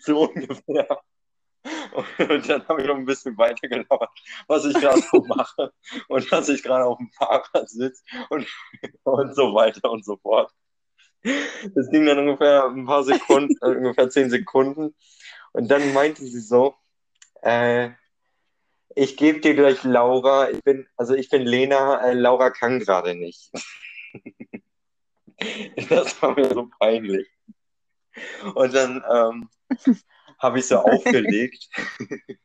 [0.02, 1.02] So ungefähr.
[2.18, 4.10] Und dann habe ich noch ein bisschen weiter gelauert,
[4.48, 5.74] was ich gerade so mache
[6.08, 8.48] und dass ich gerade auf dem Fahrrad sitze und,
[9.04, 10.52] und so weiter und so fort.
[11.24, 14.96] Das ging dann ungefähr ein paar Sekunden, äh, ungefähr zehn Sekunden.
[15.54, 16.76] Und dann meinte sie so,
[17.42, 17.90] äh,
[18.96, 23.16] ich gebe dir gleich Laura, ich bin, also ich bin Lena, äh, Laura kann gerade
[23.16, 23.52] nicht.
[25.90, 27.28] Das war mir so peinlich.
[28.56, 29.50] Und dann ähm,
[30.38, 31.70] habe ich so aufgelegt.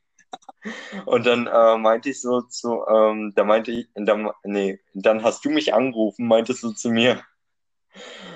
[1.06, 5.44] Und dann äh, meinte ich so zu, ähm, da meinte ich, dann, nee, dann hast
[5.44, 7.22] du mich angerufen, meintest du zu mir,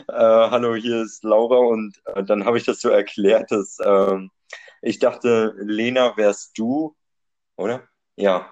[0.08, 4.30] äh, hallo, hier ist Laura und äh, dann habe ich das so erklärt, dass ähm,
[4.82, 6.94] ich dachte, Lena wärst du,
[7.56, 7.88] oder?
[8.16, 8.50] Ja.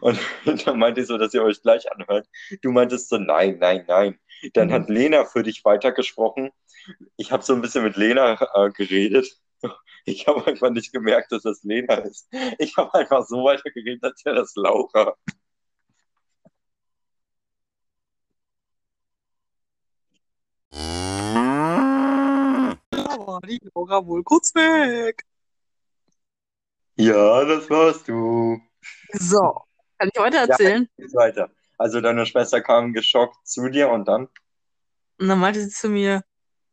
[0.00, 0.18] Und
[0.64, 2.26] dann meinte ich so, dass ihr euch gleich anhört.
[2.62, 4.18] Du meintest so, nein, nein, nein.
[4.54, 6.50] Dann hat Lena für dich weitergesprochen.
[7.16, 9.36] Ich habe so ein bisschen mit Lena äh, geredet.
[10.04, 12.28] Ich habe einfach nicht gemerkt, dass das Lena ist.
[12.58, 15.14] Ich habe einfach so weitergeredet, als wäre das Laura.
[22.90, 25.24] Da war die Laura wohl kurz weg.
[26.96, 28.60] Ja, das warst du.
[29.12, 29.62] So,
[29.98, 30.88] kann ich weiter erzählen?
[30.96, 31.50] Geht's weiter.
[31.76, 34.28] Also deine Schwester kam geschockt zu dir und dann?
[35.18, 36.24] Und dann meinte sie zu mir,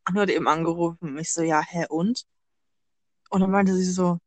[0.07, 1.17] und hat eben angerufen.
[1.17, 2.25] Ich so, ja, hä, und?
[3.29, 4.19] Und dann meinte sie so,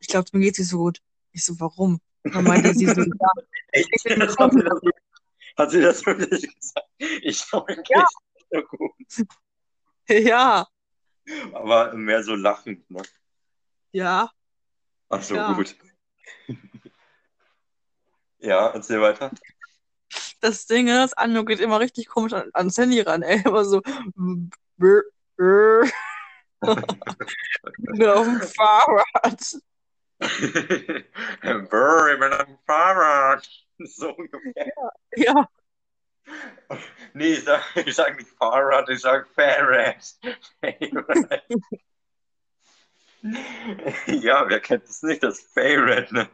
[0.00, 1.00] ich glaube, mir geht's nicht so gut.
[1.32, 2.00] Ich so, warum?
[2.24, 3.30] Und dann meinte sie so, ja,
[3.72, 4.52] ich bin Das hat,
[5.70, 6.86] sie das, wirklich gesagt?
[6.98, 7.98] Ich glaube, mir Ja.
[8.00, 9.28] geht's nicht so gut.
[10.08, 10.66] ja,
[11.52, 13.02] Aber mehr so lachend, ne?
[13.92, 14.30] ja.
[15.08, 15.52] Ach so, Ja.
[15.54, 15.76] gut.
[18.38, 19.30] Ja, erzähl weiter.
[20.40, 23.42] Das Ding ist, Anno geht immer richtig komisch an, ans Handy ran, ey.
[23.44, 23.80] Immer so,
[24.76, 25.02] brr,
[25.36, 25.88] brr.
[27.78, 29.56] Bin auf dem Fahrrad.
[31.70, 33.48] Brr, ich bin auf dem Fahrrad.
[33.78, 34.72] So ungefähr.
[35.16, 35.46] Ja,
[37.12, 40.02] Nee, ich sag, ich sag nicht Fahrrad, ich sag Fahrrad.
[40.60, 41.42] Fahrrad.
[44.06, 46.28] Ja, wer kennt es nicht, das Fahrrad, ne?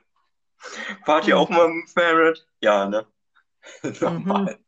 [1.04, 2.46] Fahrt ihr auch mal mit dem Fahrrad?
[2.61, 3.06] Ja, ne?
[4.00, 4.58] Normal.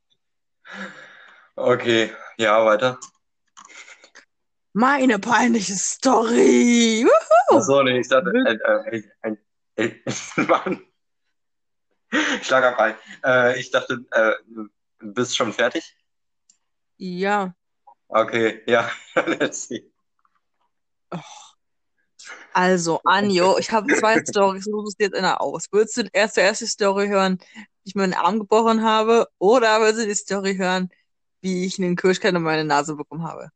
[1.56, 2.98] Okay, ja, weiter.
[4.74, 7.06] Meine peinliche Story.
[7.06, 7.56] Wuhu.
[7.56, 9.36] Achso, nee, ich dachte, äh, äh, äh,
[9.76, 10.80] äh, äh, Mann.
[12.42, 12.94] Schlagerfrei.
[13.24, 14.68] Äh, ich dachte, äh, du
[15.00, 15.96] bist schon fertig?
[16.96, 17.54] Ja,
[18.08, 18.88] Okay, ja,
[22.52, 25.66] also, Anjo, ich habe zwei Storys, du suchst jetzt einer aus.
[25.72, 30.06] Würdest du erst die Story hören, wie ich meinen Arm gebrochen habe, oder würdest du
[30.06, 30.90] die Story hören,
[31.40, 33.50] wie ich einen Kirschkern in meine Nase bekommen habe?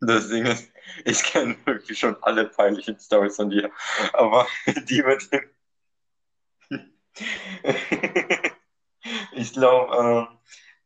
[0.00, 0.70] Das Ding ist,
[1.04, 3.70] ich kenne wirklich schon alle peinlichen Stories von dir,
[4.14, 4.46] aber
[4.88, 5.42] die mit dem.
[9.32, 10.40] Ich glaube, äh,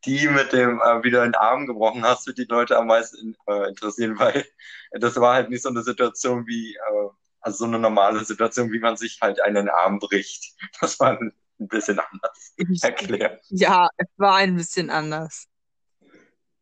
[0.04, 3.36] die mit dem äh, wieder in den Arm gebrochen hast, wird die Leute am meisten
[3.46, 4.44] äh, interessieren, weil
[4.92, 7.08] das war halt nicht so eine Situation wie, äh,
[7.40, 10.54] also so eine normale Situation, wie man sich halt einen Arm bricht.
[10.80, 13.44] Das war ein bisschen anders erklärt.
[13.48, 15.46] Ja, es war ein bisschen anders.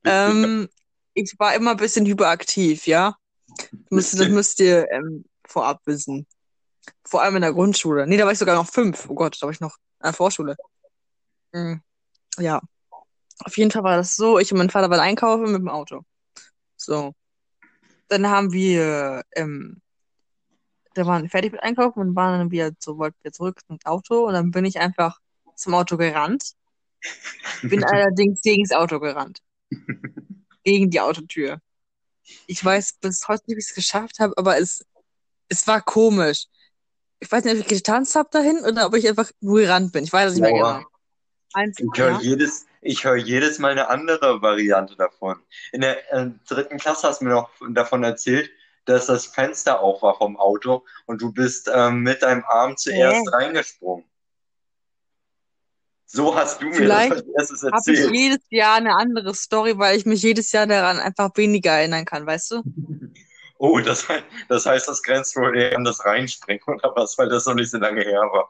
[0.05, 0.69] Ähm,
[1.15, 3.17] ich war immer ein bisschen hyperaktiv, ja.
[3.91, 6.27] Müsst, das müsst ihr ähm, vorab wissen.
[7.05, 8.07] Vor allem in der Grundschule.
[8.07, 9.09] Nee, da war ich sogar noch fünf.
[9.09, 10.57] Oh Gott, da war ich noch in der Vorschule.
[11.53, 11.83] Mhm.
[12.39, 12.61] Ja.
[13.45, 16.03] Auf jeden Fall war das so, ich und mein Vater waren einkaufen mit dem Auto.
[16.77, 17.15] So.
[18.09, 19.81] Dann haben wir, ähm,
[20.95, 23.79] da waren wir fertig mit einkaufen und waren dann wieder so, wollten wir zurück zum
[23.85, 25.19] Auto und dann bin ich einfach
[25.57, 26.53] zum Auto gerannt.
[27.63, 29.41] Bin allerdings gegen das Auto gerannt.
[30.65, 31.61] Gegen die Autotür.
[32.47, 34.85] Ich weiß bis heute nicht, wie ich es geschafft habe, aber es,
[35.49, 36.47] es war komisch.
[37.21, 40.05] Ich weiß nicht, ob ich getanzt habe dahin oder ob ich einfach nur gerannt bin.
[40.05, 40.79] Ich weiß es nicht mehr Boah.
[40.79, 40.89] genau.
[41.55, 42.21] Eins, Ich höre ja.
[42.21, 45.41] jedes, ich höre jedes Mal eine andere Variante davon.
[45.73, 48.51] In der äh, dritten Klasse hast du mir noch davon erzählt,
[48.85, 53.33] dass das Fenster auf war vom Auto und du bist ähm, mit deinem Arm zuerst
[53.33, 54.05] reingesprungen.
[56.15, 58.15] So hast du mir Vielleicht das als erstes Habe ich erzählt.
[58.15, 62.27] jedes Jahr eine andere Story, weil ich mich jedes Jahr daran einfach weniger erinnern kann,
[62.27, 62.63] weißt du?
[63.65, 64.09] Oh, das,
[64.49, 67.71] das heißt, das grenzt wohl eher an das Reinspringen oder was, weil das noch nicht
[67.71, 68.49] so lange her war.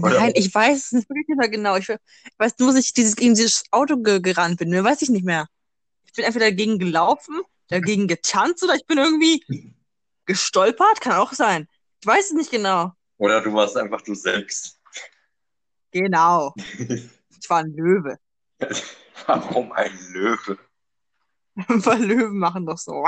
[0.00, 1.74] Oder- Nein, ich weiß es nicht mehr genau.
[1.76, 1.98] Ich we-
[2.38, 4.70] weiß nur, dass ich dieses, gegen dieses Auto ge gerannt bin.
[4.70, 5.48] Mehr weiß ich nicht mehr.
[6.06, 9.74] Ich bin entweder dagegen gelaufen, dagegen getanzt oder ich bin irgendwie
[10.26, 11.00] gestolpert.
[11.00, 11.66] Kann auch sein.
[12.02, 12.92] Ich weiß es nicht genau.
[13.18, 14.78] Oder du warst einfach du selbst.
[15.94, 16.52] Genau.
[17.40, 18.16] Ich war ein Löwe.
[19.26, 20.58] Warum ein Löwe?
[21.56, 23.04] Weil Löwen machen doch so.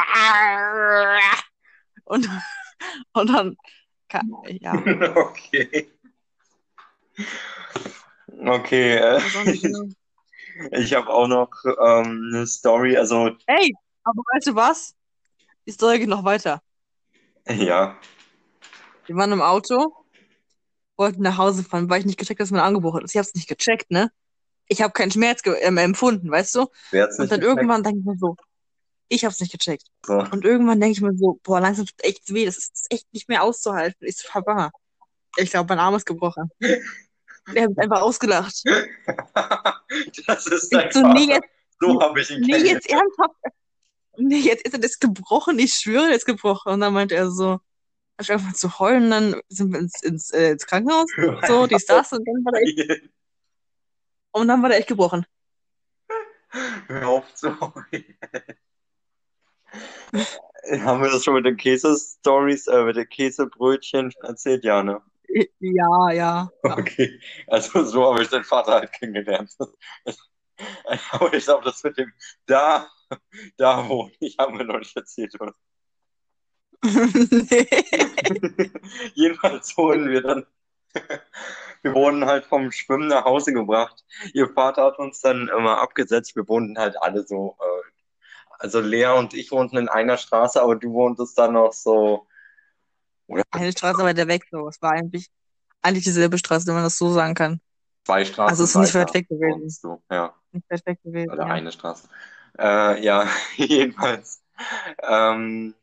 [2.04, 2.28] Und,
[3.14, 3.56] und dann,
[4.10, 4.74] kann, ja,
[5.16, 5.90] Okay.
[8.44, 9.20] Okay, äh,
[10.72, 13.72] ich habe auch noch ähm, eine Story, also Hey,
[14.04, 14.94] aber weißt du was?
[15.66, 16.60] Die Story geht noch weiter.
[17.48, 17.98] ja,
[19.06, 20.05] Wir waren im Auto,
[20.96, 23.14] wollten nach Hause fahren, weil ich nicht gecheckt, dass mein angebrochen ist.
[23.14, 24.10] Ich hab's nicht gecheckt, ne?
[24.68, 26.66] Ich habe keinen Schmerz ähm, empfunden, weißt du?
[26.90, 27.44] wer Und dann gecheckt?
[27.44, 28.36] irgendwann denke ich mir so,
[29.08, 29.84] ich hab's nicht gecheckt.
[30.04, 30.18] So.
[30.18, 33.28] Und irgendwann denke ich mir so, boah, langsam tut echt weh, das ist echt nicht
[33.28, 34.06] mehr auszuhalten.
[34.06, 34.70] Ich so, Papa,
[35.36, 36.50] ich glaube, mein Arm ist gebrochen.
[37.54, 38.62] Der hat mich einfach ausgelacht.
[40.26, 41.32] Das ist Ich so, nee, Vater.
[41.34, 41.48] jetzt,
[41.80, 43.34] So habe ich ihn nee, jetzt ernsthaft.
[44.18, 46.72] Nee, jetzt ist er das gebrochen, ich schwöre, ist gebrochen.
[46.72, 47.60] Und dann meinte er so,
[48.18, 51.06] ich einfach zu heulen, dann sind wir ins, ins, äh, ins Krankenhaus.
[51.46, 53.02] So, dies, das, und dann war der echt,
[54.32, 55.26] und dann war der echt gebrochen.
[56.86, 58.18] Hör auf zu heulen.
[60.84, 64.64] Haben wir das schon mit den Käse-Stories, äh, mit den Käsebrötchen erzählt?
[64.64, 65.02] Ja, ne?
[65.60, 66.50] Ja, ja.
[66.62, 69.54] Okay, also so habe ich den Vater halt kennengelernt.
[71.10, 72.12] Aber ich glaube, das mit dem
[72.46, 72.88] da,
[73.56, 75.54] da wo ich haben wir noch nicht erzählt, oder?
[77.50, 78.70] nee.
[79.14, 80.46] Jedenfalls wurden wir dann,
[81.82, 84.04] wir wurden halt vom Schwimmen nach Hause gebracht.
[84.34, 86.36] Ihr Vater hat uns dann immer abgesetzt.
[86.36, 87.90] Wir wohnten halt alle so, äh,
[88.58, 92.26] also Lea und ich wohnten in einer Straße, aber du wohntest dann noch so,
[93.50, 94.68] Eine Straße weiter weg, so.
[94.68, 95.28] Es war eigentlich,
[95.82, 97.60] eigentlich dieselbe Straße, wenn man das so sagen kann.
[98.04, 99.78] zwei Straßen Also es ist nicht weit weg gewesen.
[99.82, 100.34] du, ja.
[100.52, 101.30] Nicht weit weg gewesen.
[101.32, 101.52] Oder Ja.
[101.52, 102.08] eine Straße.
[102.58, 104.42] Äh, ja, jedenfalls.
[105.02, 105.74] Ähm,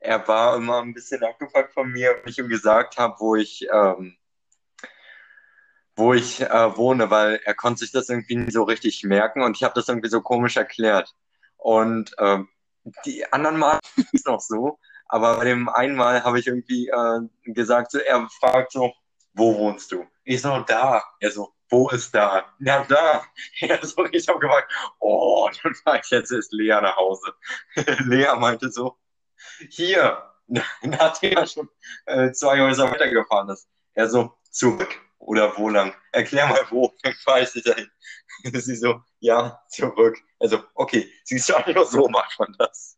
[0.00, 3.66] er war immer ein bisschen abgefuckt von mir, wenn ich ihm gesagt habe, wo ich,
[3.72, 4.16] ähm,
[5.96, 9.56] wo ich äh, wohne, weil er konnte sich das irgendwie nicht so richtig merken und
[9.56, 11.14] ich habe das irgendwie so komisch erklärt.
[11.56, 12.48] Und ähm,
[13.04, 13.80] die anderen Mal
[14.12, 17.20] ist noch so, aber bei dem einen Mal habe ich irgendwie äh,
[17.52, 18.92] gesagt, so, er fragt so,
[19.34, 20.06] wo wohnst du?
[20.24, 21.02] Ich so, da.
[21.20, 22.46] Er so, wo ist da?
[22.60, 23.24] Ja, da.
[23.60, 27.34] Ja, so, ich habe gefragt, oh, dann fahre ich jetzt ist Lea nach Hause.
[28.06, 28.96] Lea meinte so,
[29.70, 30.22] hier,
[30.82, 31.68] nachdem er schon
[32.06, 33.68] äh, zwei Häuser weitergefahren ist.
[33.94, 35.94] Er so, zurück oder wo lang?
[36.12, 37.90] Erklär mal wo, dann fahre ich dahin.
[38.52, 40.18] Sie so, ja, zurück.
[40.38, 42.96] Also, okay, siehst du, einfach so macht man das.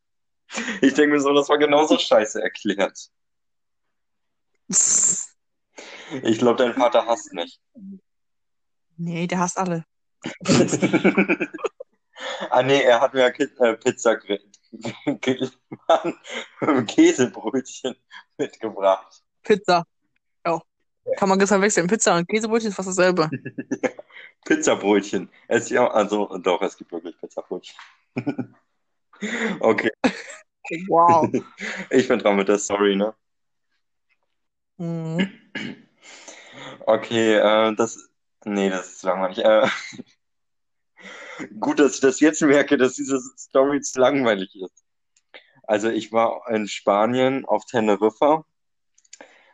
[0.81, 3.11] Ich denke mir so, das war genauso scheiße erklärt.
[4.69, 7.61] Ich glaube, dein Vater hasst mich.
[8.97, 9.85] Nee, der hasst alle.
[12.51, 14.17] Ah nee, er hat mir äh, Pizza
[16.87, 17.97] Käsebrötchen
[18.39, 19.23] mitgebracht.
[19.43, 19.85] Pizza.
[20.47, 20.61] Ja.
[21.17, 21.87] Kann man das verwechseln.
[21.87, 23.31] Pizza und Käsebrötchen ist fast dasselbe.
[24.45, 25.29] Pizzabrötchen.
[25.49, 27.77] Es, ja, also doch, es gibt wirklich Pizzabrötchen.
[29.61, 29.91] okay,
[30.89, 31.29] Wow.
[31.91, 33.15] ich bin dran mit der Story, ne?
[34.79, 35.31] Mhm.
[36.87, 38.09] Okay, äh, das.
[38.45, 39.45] Nee, das ist langweilig.
[39.45, 39.67] Äh,
[41.59, 44.85] Gut, dass ich das jetzt merke, dass diese Story zu langweilig ist.
[45.63, 48.45] Also ich war in Spanien auf Teneriffa.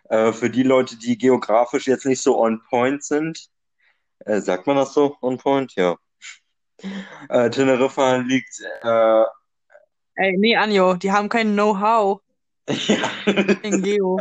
[0.09, 3.51] Äh, für die Leute, die geografisch jetzt nicht so on point sind,
[4.21, 5.75] äh, sagt man das so, on point?
[5.75, 5.97] Ja.
[7.29, 8.61] Äh, Teneriffa liegt.
[8.83, 9.25] Äh,
[10.15, 12.21] Ey, nee, Anjo, die haben kein Know-how
[12.69, 13.11] ja.
[13.62, 14.19] in Geo.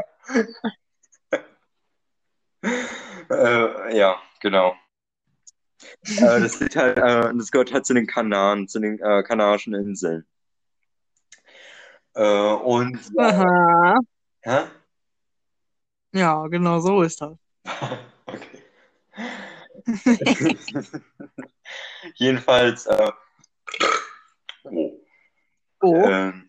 [3.29, 4.75] äh, ja, genau.
[6.03, 9.73] Äh, das, liegt halt, äh, das gehört halt zu den Kanaren, zu den äh, Kanarischen
[9.73, 10.25] Inseln.
[12.13, 13.99] Äh, und Aha.
[14.41, 14.65] Hä?
[16.13, 17.37] Ja, genau so ist das.
[18.27, 18.63] Okay.
[22.15, 23.11] Jedenfalls, äh,
[25.81, 26.03] Oh.
[26.07, 26.44] ähm,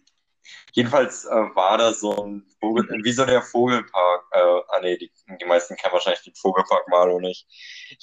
[0.77, 4.25] jedenfalls äh, war da so ein Vogel, wie so der Vogelpark.
[4.31, 5.11] Äh, ah nee, die,
[5.41, 7.47] die meisten kennen wahrscheinlich den Vogelpark Malo nicht.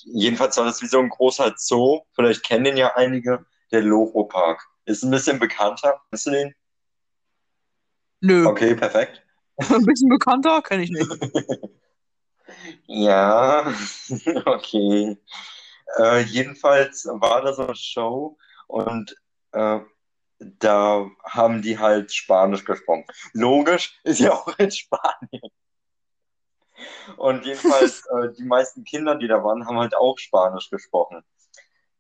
[0.04, 2.02] Jedenfalls war das wie so ein großer Zoo.
[2.16, 3.46] Vielleicht kennen den ja einige.
[3.72, 4.68] Der Loro Park.
[4.86, 6.02] Ist ein bisschen bekannter.
[6.10, 6.54] Kennst du den?
[8.22, 8.46] Nö.
[8.46, 9.24] Okay, perfekt.
[9.58, 11.10] Ein bisschen bekannter, kenne ich nicht.
[12.88, 13.74] Ja,
[14.46, 15.18] okay.
[15.98, 19.16] Äh, jedenfalls war da so eine Show und
[19.54, 19.80] äh,
[20.60, 23.06] da haben die halt Spanisch gesprochen.
[23.34, 25.52] Logisch, ist ja auch in Spanien.
[27.18, 31.24] Und jedenfalls, äh, die meisten Kinder, die da waren, haben halt auch Spanisch gesprochen.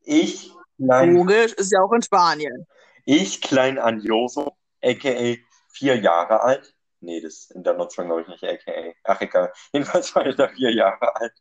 [0.01, 2.67] Ich, klein, Logisch, ist ja auch in Spanien.
[3.06, 5.38] ich, klein Anjoso, aka
[5.69, 6.75] vier Jahre alt.
[6.99, 8.93] Nee, das in der Nutzung glaube ich nicht, aka.
[9.03, 9.51] Ach, egal.
[9.71, 11.34] Jedenfalls war ich da vier Jahre alt.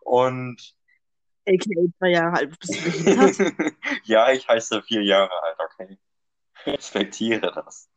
[0.00, 0.74] Und
[1.46, 2.58] AKA drei Jahre alt.
[2.58, 3.72] Bist du
[4.04, 5.98] ja, ich heiße vier Jahre alt, okay.
[6.66, 7.88] Respektiere das.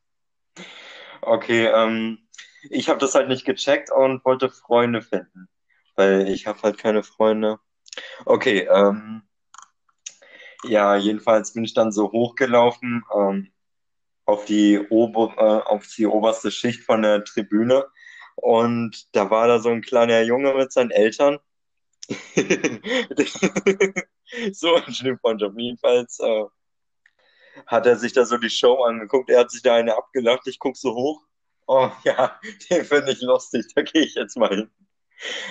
[1.22, 2.20] Okay, ähm,
[2.70, 5.48] ich habe das halt nicht gecheckt und wollte Freunde finden,
[5.96, 7.60] weil ich habe halt keine Freunde.
[8.26, 9.24] Okay, ähm,
[10.64, 13.52] ja, jedenfalls bin ich dann so hochgelaufen ähm,
[14.26, 17.86] auf die ober, äh, auf die oberste Schicht von der Tribüne
[18.36, 21.40] und da war da so ein kleiner Junge mit seinen Eltern.
[24.52, 25.56] So ein Schnippfreundschaft.
[25.58, 26.46] Jedenfalls äh,
[27.68, 29.30] hat er sich da so die Show angeguckt.
[29.30, 30.48] Er hat sich da eine abgelacht.
[30.48, 31.22] Ich guck so hoch.
[31.68, 32.40] Oh ja,
[32.70, 33.66] den finde ich lustig.
[33.76, 34.72] Da gehe ich jetzt mal hin.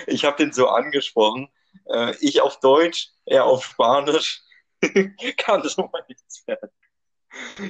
[0.07, 1.49] Ich habe den so angesprochen.
[1.87, 4.41] Äh, ich auf Deutsch, er auf Spanisch.
[5.37, 6.69] Kann schon mal nichts werden.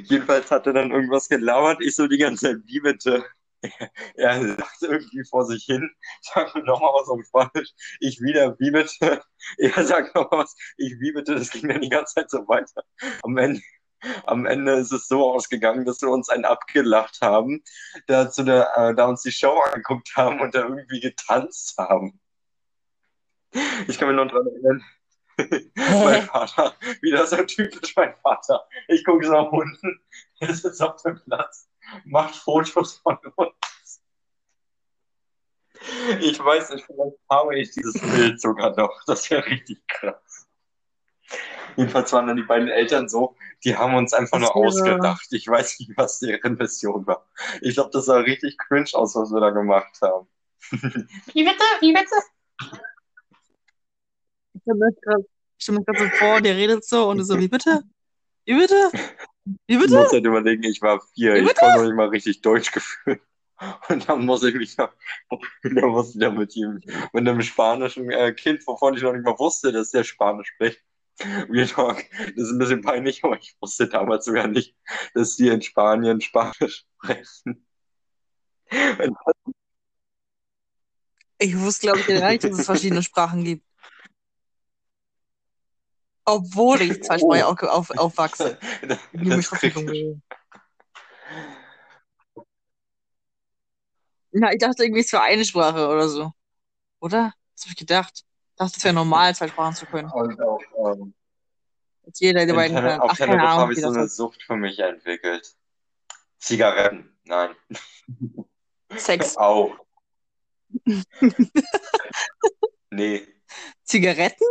[0.03, 1.81] Jedenfalls hat er dann irgendwas gelauert.
[1.81, 3.25] Ich so die ganze Zeit, wie bitte?
[4.15, 5.89] Er lacht irgendwie vor sich hin,
[6.21, 7.69] sagt nochmal was auf Spanisch.
[8.01, 9.21] Ich wieder, wie bitte?
[9.57, 12.83] Er sagt noch was, ich wie bitte, das ging dann die ganze Zeit so weiter.
[13.23, 13.61] Am Ende,
[14.25, 17.63] am Ende ist es so ausgegangen, dass wir uns einen abgelacht haben,
[18.07, 22.19] da, zu der, äh, da uns die Show angeguckt haben und da irgendwie getanzt haben.
[23.87, 24.83] Ich kann mich noch dran erinnern.
[25.75, 28.67] mein Vater, wieder so typisch mein Vater.
[28.87, 29.99] Ich gucke so nach unten,
[30.39, 31.69] er sitzt auf dem Platz,
[32.05, 34.01] macht Fotos von uns.
[36.21, 39.03] Ich weiß nicht, vielleicht habe ich dieses Bild sogar noch.
[39.05, 40.47] Das wäre richtig krass.
[41.77, 45.27] Jedenfalls waren dann die beiden Eltern so, die haben uns einfach nur ausgedacht.
[45.31, 47.27] Ich weiß nicht, was deren Mission war.
[47.61, 50.27] Ich glaube, das sah richtig cringe aus, was wir da gemacht haben.
[50.71, 51.63] Wie bitte?
[51.81, 52.15] Wie bitte?
[54.53, 55.25] Ich stelle mir gerade
[55.57, 57.83] stell mir grad so vor, der redet so und ist so, wie bitte?
[58.45, 58.91] Wie bitte?
[59.67, 59.95] Wie Ich bitte?
[59.95, 63.21] muss halt überlegen, ich war vier, ich konnte noch nicht mal richtig Deutsch gefühlt.
[63.87, 64.91] Und dann muss ich mich, da
[65.73, 66.81] muss ich da mit ihm,
[67.13, 70.82] mit einem spanischen äh, Kind, wovon ich noch nicht mal wusste, dass der Spanisch spricht.
[71.19, 74.75] Real Talk, das ist ein bisschen peinlich, aber ich wusste damals sogar nicht,
[75.13, 77.65] dass die in Spanien Spanisch sprechen.
[81.37, 83.65] Ich wusste, glaube ich, gar nicht, dass es verschiedene Sprachen gibt.
[86.25, 88.57] Obwohl ich zweisprachig auf, auf, aufwachse.
[88.81, 88.99] das.
[94.31, 96.31] Na, ich dachte irgendwie, es wäre eine Sprache oder so.
[96.99, 97.33] Oder?
[97.55, 98.23] Das habe ich gedacht.
[98.53, 100.11] Ich dachte, es wäre normal, zwei Sprachen zu können.
[100.11, 101.15] Und auch, ähm,
[102.05, 102.99] Jetzt jeder der beiden kann.
[102.99, 104.15] auf Ach, habe ich so das eine heißt.
[104.15, 105.55] Sucht für mich entwickelt.
[106.37, 107.55] Zigaretten, nein.
[108.95, 109.37] Sex.
[109.37, 109.75] Auch.
[112.91, 113.27] Nee,
[113.83, 114.45] Zigaretten?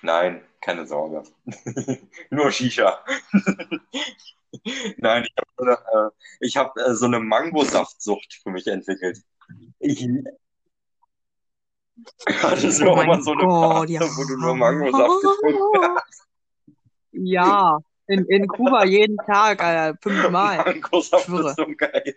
[0.00, 1.24] nein, keine Sorge.
[2.30, 3.04] Nur Shisha.
[4.98, 9.24] Nein, ich habe so eine, äh, hab, äh, so eine Mangosaftsucht für mich entwickelt.
[9.80, 10.06] Ich
[12.42, 14.00] hattest du Oh auch mal so eine Gott, Phase, ja.
[14.00, 16.22] wo du nur Mangosaft getrunken hast?
[17.14, 20.56] Ja, in, in Kuba jeden Tag, Alter, fünfmal.
[20.64, 22.16] Mangosaft ist so geil.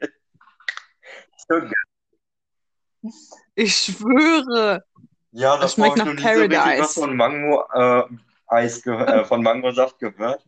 [1.49, 3.11] So geil.
[3.55, 4.83] Ich schwöre.
[5.31, 6.81] Ja, Das das schmeckt ich nach so Paradise.
[6.81, 8.03] was von Mango, äh,
[8.47, 10.45] Eis äh, von Mangosaft gehört.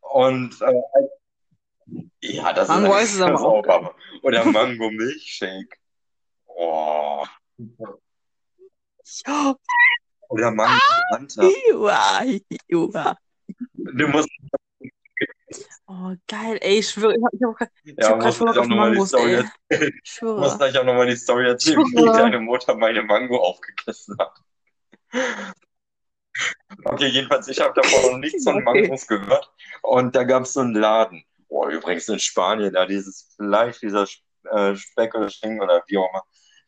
[0.00, 3.94] Und äh, ja, das Mango ist, Eis ist aber auch.
[4.22, 5.78] Oder Mango Milchshake.
[6.46, 7.24] Oh.
[10.28, 10.78] Oder Mango
[11.10, 11.42] Fanta.
[11.70, 12.22] Iua,
[12.70, 13.16] Iua.
[13.74, 14.28] Du musst,
[15.86, 18.56] Oh, geil, ey, ich schwöre, ich hab, ich hab, grad- ich ja, hab grad Bock
[18.56, 19.44] auf Mangos, Story ey.
[19.70, 20.56] Ich musst schwöre.
[20.58, 24.38] gleich auch nochmal die Story erzählen, wie deine Mutter meine Mango aufgegessen hat.
[26.84, 28.62] Okay, jedenfalls, ich habe davon noch nichts von.
[28.62, 29.50] Mangos gehört.
[29.82, 31.24] Und da gab es so einen Laden.
[31.48, 34.06] Oh, übrigens in Spanien, da dieses Fleisch, dieser
[34.50, 36.22] äh, Speck oder Schinken oder wie auch immer,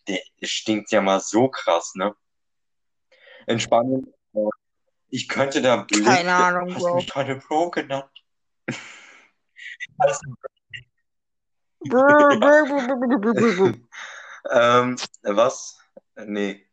[0.09, 2.15] der stinkt ja mal so krass, ne?
[3.51, 4.39] In Spanien, äh,
[5.09, 6.07] ich könnte da blind.
[6.07, 6.97] Keine Ahnung, Hast du Bro.
[6.97, 8.11] mich gerade Bro genannt?
[11.81, 12.31] Brr.
[14.51, 15.79] Ähm, was?
[16.27, 16.65] Nee.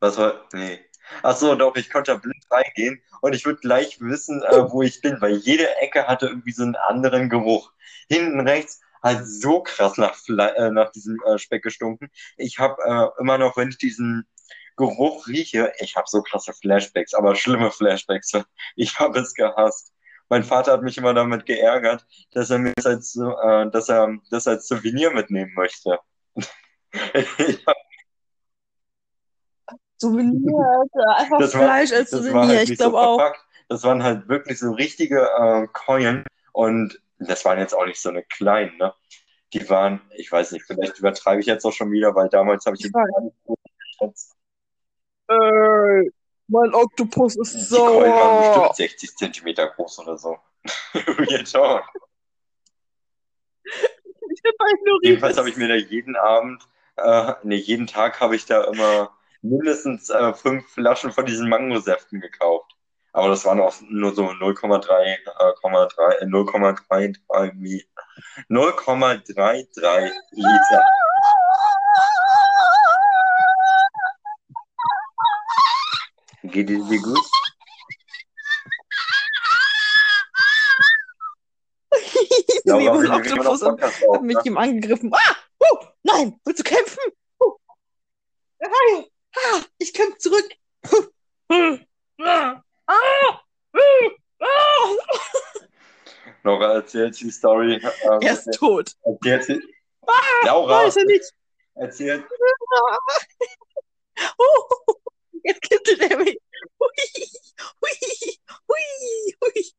[0.00, 0.48] Was war?
[0.54, 0.80] Nee.
[1.22, 4.82] Ach so, doch, ich konnte da blind reingehen und ich würde gleich wissen, äh, wo
[4.82, 7.72] ich bin, weil jede Ecke hatte irgendwie so einen anderen Geruch.
[8.08, 12.10] Hinten rechts hat so krass nach, Fle äh, nach diesem äh, Speck gestunken.
[12.38, 14.26] Ich habe äh, immer noch, wenn ich diesen
[14.76, 18.32] Geruch rieche, ich habe so krasse Flashbacks, aber schlimme Flashbacks.
[18.76, 19.92] Ich habe es gehasst.
[20.28, 24.16] Mein Vater hat mich immer damit geärgert, dass er mir das als, äh, dass er
[24.30, 25.98] das als Souvenir mitnehmen möchte.
[29.98, 31.16] Souvenir, Alter.
[31.18, 33.18] Einfach Das war- Fleisch als war Souvenir, halt ich nicht so glaube auch.
[33.20, 33.44] verpackt.
[33.68, 38.08] Das waren halt wirklich so richtige äh, Keulen und das waren jetzt auch nicht so
[38.08, 38.92] eine kleinen, ne?
[39.52, 42.74] Die waren, ich weiß nicht, vielleicht übertreibe ich jetzt auch schon wieder, weil damals habe
[42.76, 44.34] ich die gar nicht so geschätzt.
[45.32, 46.12] Ey,
[46.48, 48.68] mein Oktopus ist Die Keulen waren sauer.
[48.68, 50.36] bestimmt 60 Zentimeter groß oder so.
[50.94, 51.84] Real Talk.
[55.02, 56.62] Jedenfalls habe ich mir da jeden Abend,
[56.96, 59.10] äh, nee, jeden Tag habe ich da immer
[59.42, 62.76] mindestens äh, fünf Flaschen von diesen Mangosäften gekauft.
[63.14, 65.16] Aber das waren auch nur so 0,3, äh,
[65.60, 67.84] 0,3, äh, 0,33 Mi-
[68.48, 70.84] 0,33 Liter.
[76.52, 77.18] Geht es dir gut?
[82.64, 84.42] Immer noch Oktopus und hat mich ne?
[84.44, 85.10] ihm angegriffen.
[85.14, 85.36] Ah!
[85.58, 85.78] Oh!
[86.02, 86.38] Nein!
[86.44, 87.02] Willst du kämpfen?
[87.38, 87.56] Oh.
[88.62, 89.04] Ah,
[89.36, 90.48] ah, ich kämpfe zurück.
[91.48, 91.66] Ah,
[92.20, 93.42] ah, ah.
[96.44, 97.76] Nora, erzählt die Story.
[97.76, 97.80] Äh,
[98.26, 98.92] Er ist tot.
[99.02, 99.62] erzählt sie.
[100.44, 101.32] Laura, Weiß er nicht.
[101.74, 102.24] erzählt.
[104.38, 104.94] Oh,
[105.44, 106.41] jetzt kippte der mich.
[106.78, 106.88] Hui,
[107.82, 108.38] hui,
[108.68, 109.72] hui, hui.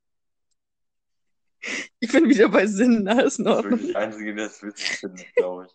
[2.00, 3.72] Ich bin wieder bei Sinnen, alles in Das ist Ordnung.
[3.72, 5.74] wirklich die Einzige, der es witzig findet, glaube ich.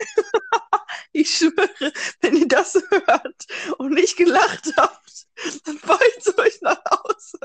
[1.14, 1.92] Ich schwöre,
[2.22, 3.46] wenn ihr das hört
[3.78, 5.26] und nicht gelacht habt,
[5.64, 7.38] dann fahre ich zu euch nach Hause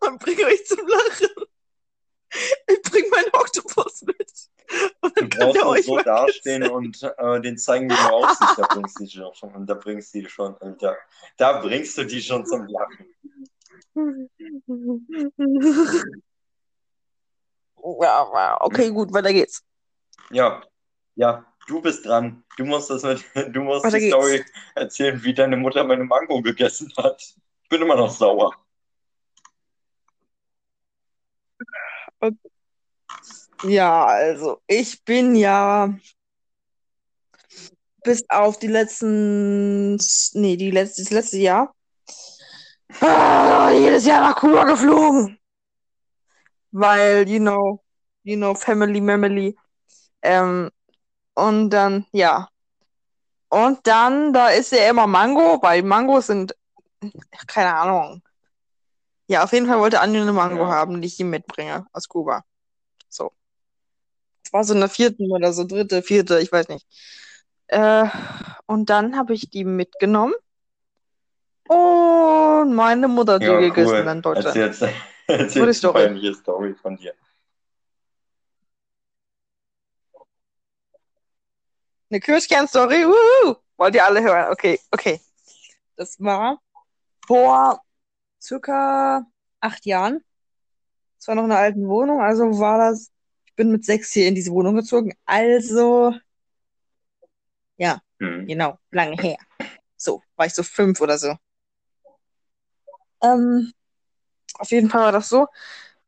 [0.00, 1.28] und bringe euch zum Lachen.
[2.68, 4.32] Ich bringe meinen Oktopus mit.
[5.00, 8.58] Und Du dann könnt brauchst euch so dastehen und äh, den zeigen, wie du aussiehst.
[8.58, 10.96] Da bringst du die schon, und da bringst du die schon, da,
[11.36, 13.06] da bringst du die schon zum Lachen.
[18.00, 19.62] Ja, okay, gut, weiter geht's.
[20.30, 20.62] Ja,
[21.14, 22.44] ja, du bist dran.
[22.56, 23.24] Du musst das mit,
[23.54, 24.16] du musst Weiter die geht's.
[24.16, 27.22] Story erzählen, wie deine Mutter meine Mango gegessen hat.
[27.62, 28.52] Ich bin immer noch sauer.
[33.64, 35.94] Ja, also ich bin ja
[38.04, 39.96] bis auf die letzten,
[40.34, 41.74] nee, die letzte, das letzte Jahr,
[43.00, 45.38] ah, jedes Jahr nach Kuba geflogen.
[46.70, 47.82] Weil, you know,
[48.22, 49.56] you know, Family, Family.
[50.22, 50.70] Ähm,
[51.34, 52.48] und dann, ja.
[53.48, 56.54] Und dann, da ist ja immer Mango, weil Mangos sind,
[57.46, 58.22] keine Ahnung.
[59.28, 60.68] Ja, auf jeden Fall wollte Anja eine Mango Ja.
[60.68, 62.44] haben, die ich ihm mitbringe aus Kuba.
[63.08, 63.32] So.
[64.44, 66.86] Es war so eine vierten oder so dritte, vierte, ich weiß nicht.
[67.66, 68.06] Äh,
[68.66, 70.34] und dann habe ich die mitgenommen.
[71.68, 74.08] Und meine Mutter die Ja, gegessen cool.
[74.08, 74.56] in Deutschland.
[74.56, 74.92] Erzähl,
[75.26, 75.92] erzähl Gute eine Story.
[76.06, 77.12] peinliche Story von dir.
[82.10, 83.04] Eine Kirschkern-Story.
[83.04, 83.56] Wuhu!
[83.76, 84.52] Wollt ihr alle hören?
[84.52, 85.20] Okay, okay.
[85.96, 86.60] Das war
[87.26, 87.80] vor
[88.46, 89.26] circa
[89.60, 90.24] acht Jahren.
[91.18, 93.10] Es war noch in einer alten Wohnung, also war das.
[93.46, 95.12] Ich bin mit sechs hier in diese Wohnung gezogen.
[95.24, 96.14] Also,
[98.20, 98.46] Hm.
[98.46, 99.36] genau, lange her.
[99.96, 101.36] So, war ich so fünf oder so.
[103.22, 103.72] Ähm,
[104.58, 105.46] auf jeden Fall war das so.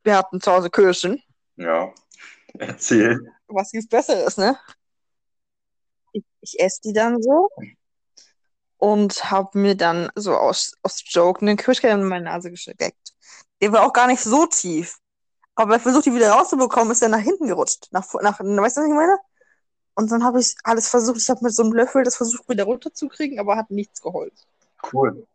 [0.03, 1.21] Wir hatten zu Hause Kirschen.
[1.55, 1.93] Ja,
[2.57, 3.31] erzähl.
[3.47, 4.57] Was gibt's Besseres, ne?
[6.13, 7.49] Ich ich esse die dann so
[8.79, 13.13] und habe mir dann so aus, aus Joke einen Kirschkern in meine Nase gesteckt.
[13.61, 14.97] Der war auch gar nicht so tief.
[15.55, 17.89] Aber er versucht, die wieder rauszubekommen, ist er nach hinten gerutscht.
[17.91, 19.17] Nach, nach, weißt du, was ich meine?
[19.95, 21.17] Und dann habe ich alles versucht.
[21.17, 24.37] Ich habe mit so einem Löffel das versucht, wieder runterzukriegen, aber hat nichts geholfen.
[24.93, 25.27] Cool.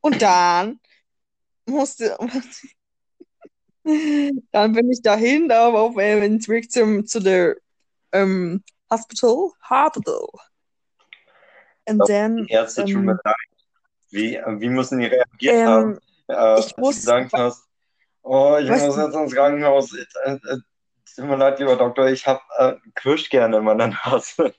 [0.00, 0.78] Und dann
[1.64, 2.16] musste.
[4.52, 7.56] dann bin ich dahin, da auf den Weg zum, zu der
[8.12, 9.52] ähm, Hospital.
[9.68, 10.28] Hospital.
[11.88, 12.44] And then.
[12.44, 13.34] Die Ärzte tun ähm, mir leid.
[14.10, 15.98] Wie, wie müssen die reagiert ähm, haben?
[16.28, 17.64] Äh, ich muss- gesagt hast,
[18.22, 19.94] oh, ich muss jetzt ins Krankenhaus.
[19.94, 20.58] Äh, äh,
[21.14, 24.54] tut mir leid, lieber Doktor, ich habe äh, Kirschkerne in meiner Nase.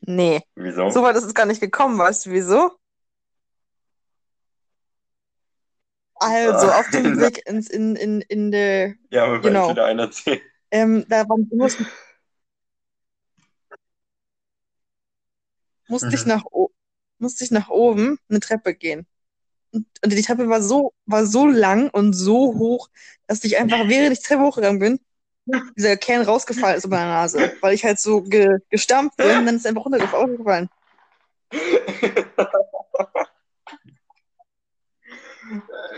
[0.00, 0.90] nee, Wieso?
[0.90, 2.78] so weit ist es gar nicht gekommen, weißt du wieso?
[6.20, 7.04] Also, auf dem.
[7.20, 9.66] Weg ins, in, in, in der, ja, aber Genau.
[9.68, 10.42] wenn wieder einer erzählt.
[10.70, 11.84] ähm, da war, musste,
[15.88, 16.28] musste ich Mhm.
[16.28, 16.70] nach, o-
[17.18, 19.06] musste ich nach oben eine Treppe gehen.
[19.72, 22.88] Und, und die Treppe war so, war so lang und so hoch,
[23.26, 25.00] dass ich einfach, während ich die Treppe hochgegangen bin,
[25.76, 27.52] dieser Kern rausgefallen ist über meine Nase.
[27.60, 30.70] Weil ich halt so ge, gestampft bin, dann ist er einfach runtergefallen.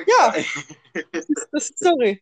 [0.07, 0.35] Ja.
[1.53, 2.21] Das ist sorry.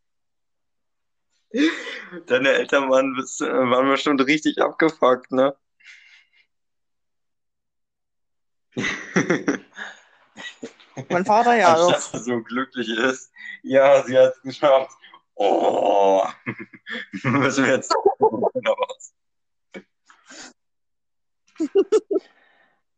[2.26, 5.56] Deine Eltern waren, äh, waren bestimmt richtig abgefuckt, ne?
[11.08, 13.32] Mein Vater ja Anstatt dass er so glücklich ist.
[13.62, 14.94] Ja, sie hat es geschafft.
[15.34, 16.26] Oh,
[17.22, 17.94] müssen wir jetzt?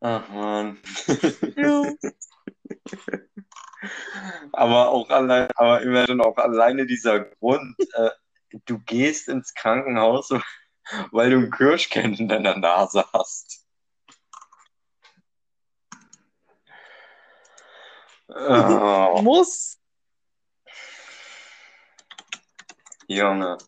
[0.01, 0.78] Ach man.
[1.57, 1.92] Ja.
[4.53, 8.11] Aber auch allein, aber immerhin auch alleine dieser Grund, äh,
[8.66, 10.30] du gehst ins Krankenhaus,
[11.12, 13.66] weil du einen Kirschkern in deiner Nase hast.
[18.28, 18.28] Oh,
[19.22, 19.78] Muss.
[23.09, 23.59] Junge.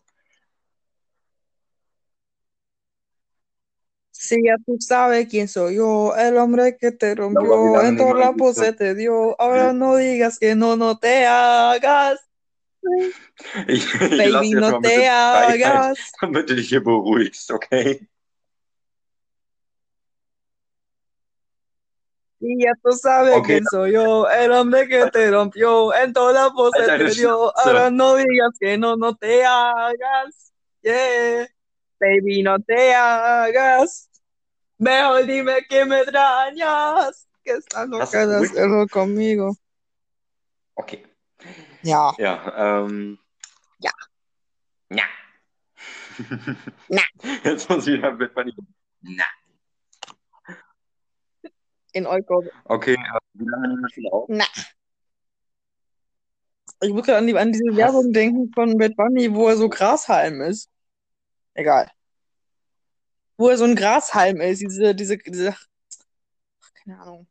[4.23, 8.31] Si ya tú sabes quién soy yo, el hombre que te rompió, en toda la
[8.31, 9.35] pose te dio.
[9.39, 12.21] Ahora no digas que no, no te hagas,
[13.67, 15.97] Ich, ich lass baby, no te hagas.
[16.21, 18.07] damit du dich hier beruhigst, okay?
[22.39, 23.55] Si ya tú sabes Okay.
[23.55, 27.57] quién soy yo, el hombre que te rompió, en toda la pose Alter, te dio.
[27.57, 30.53] Ahora no digas que no, no te hagas.
[30.81, 31.45] Yeah,
[31.99, 34.09] baby, no te hagas.
[34.83, 39.55] Mejor dime que me extrañas, que estás loca de hacerlo conmigo.
[40.75, 41.05] Okay.
[41.83, 42.13] Ja.
[42.17, 43.17] Ja, ähm.
[43.79, 43.91] Ja.
[44.89, 45.05] Ja.
[46.89, 47.01] Na.
[47.43, 48.55] Jetzt muss ich wieder mit meinem.
[49.01, 49.25] Na.
[51.93, 52.45] in Eukos.
[52.65, 52.97] Okay,
[53.33, 54.25] wie lange nehmen wir schon auf?
[54.27, 54.45] Na.
[56.81, 59.69] Ich muss gerade an, die, an diese Werbung denken von Bad Bunny, wo er so
[59.69, 60.69] Grashalm ist.
[61.53, 61.89] Egal.
[63.37, 65.49] Wo er so ein Grashalm ist, diese, diese, diese,
[66.61, 67.27] ach, keine Ahnung.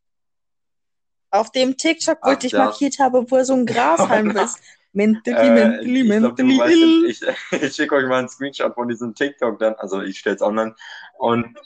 [1.30, 4.59] Auf dem TikTok, wo Ach, ich dich markiert habe, wo er so ein Grashalm ist.
[4.92, 7.05] Mentally, Äh, mentally, ich glaub, mentally weißt, ill.
[7.07, 7.22] ich,
[7.62, 10.74] ich schicke euch mal einen Screenshot von diesem TikTok dann, also ich stelle es online
[11.18, 11.57] und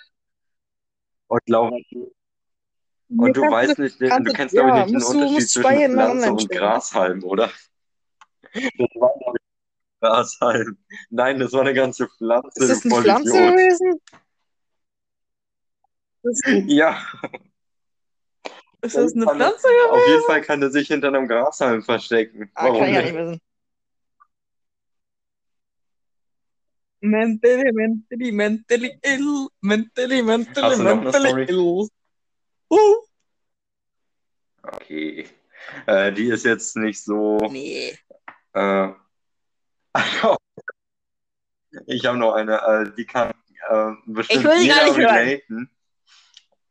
[1.29, 1.77] und Laura,
[3.09, 6.33] und du weißt nicht, den- kannst du kennst glaube ich nicht den Unterschied zwischen Pflanze
[6.33, 6.51] und.
[6.51, 7.51] Grashalm, oder?
[8.53, 9.41] Das war ich
[10.01, 10.79] Grashalm.
[11.11, 14.01] Nein, das war eine ganze Pflanze, Ist das eine Pflanze gewesen?
[16.67, 16.99] Ja,
[18.83, 19.91] ist das eine Auf jeden Fall- Pflanze gewesen?
[19.91, 22.51] auf jeden Fall kann er sich hinter einem Grashalm verstecken.
[22.55, 23.13] Ah, Warum kann ich ja nicht?
[23.15, 23.41] nicht wissen.
[27.01, 29.49] Mentally, mentally, mentally ill.
[29.61, 31.89] Mentally, mentally, Hast mentally ill.
[32.71, 32.97] Uh.
[34.63, 35.27] Okay.
[35.87, 37.37] Äh, die ist jetzt nicht so.
[37.51, 37.97] Nee.
[38.55, 38.89] Äh,
[41.87, 43.31] ich habe noch eine, äh, die kann
[43.69, 45.71] äh, bestimmt Ich will die gar jeder nicht hören.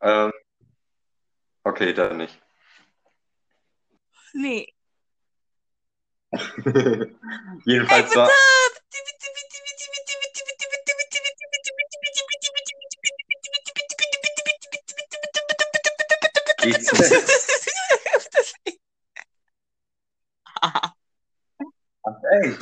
[0.06, 0.32] Ähm,
[1.64, 2.40] okay, dann nicht.
[4.34, 4.72] Nee.
[7.66, 8.30] Jedenfalls war.
[16.62, 16.92] Geht's
[22.32, 22.56] Ey,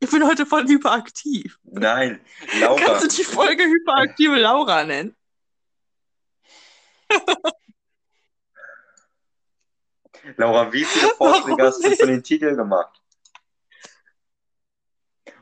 [0.00, 1.56] Ich bin heute voll hyperaktiv.
[1.62, 2.20] nein,
[2.58, 2.80] Laura.
[2.80, 5.16] Kannst du die Folge hyperaktive Laura nennen?
[10.36, 13.00] Laura, wie viele Warum Vorschläge hast du für den Titel gemacht?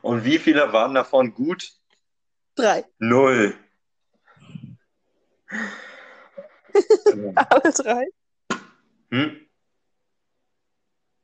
[0.01, 1.71] Und wie viele waren davon gut?
[2.55, 2.85] Drei.
[2.99, 3.57] Null.
[7.35, 8.07] Alle drei.
[9.11, 9.47] Hm?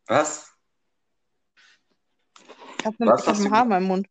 [0.07, 0.53] Was?
[2.79, 4.07] Ich habe hab hast ein Haar in meinem Mund.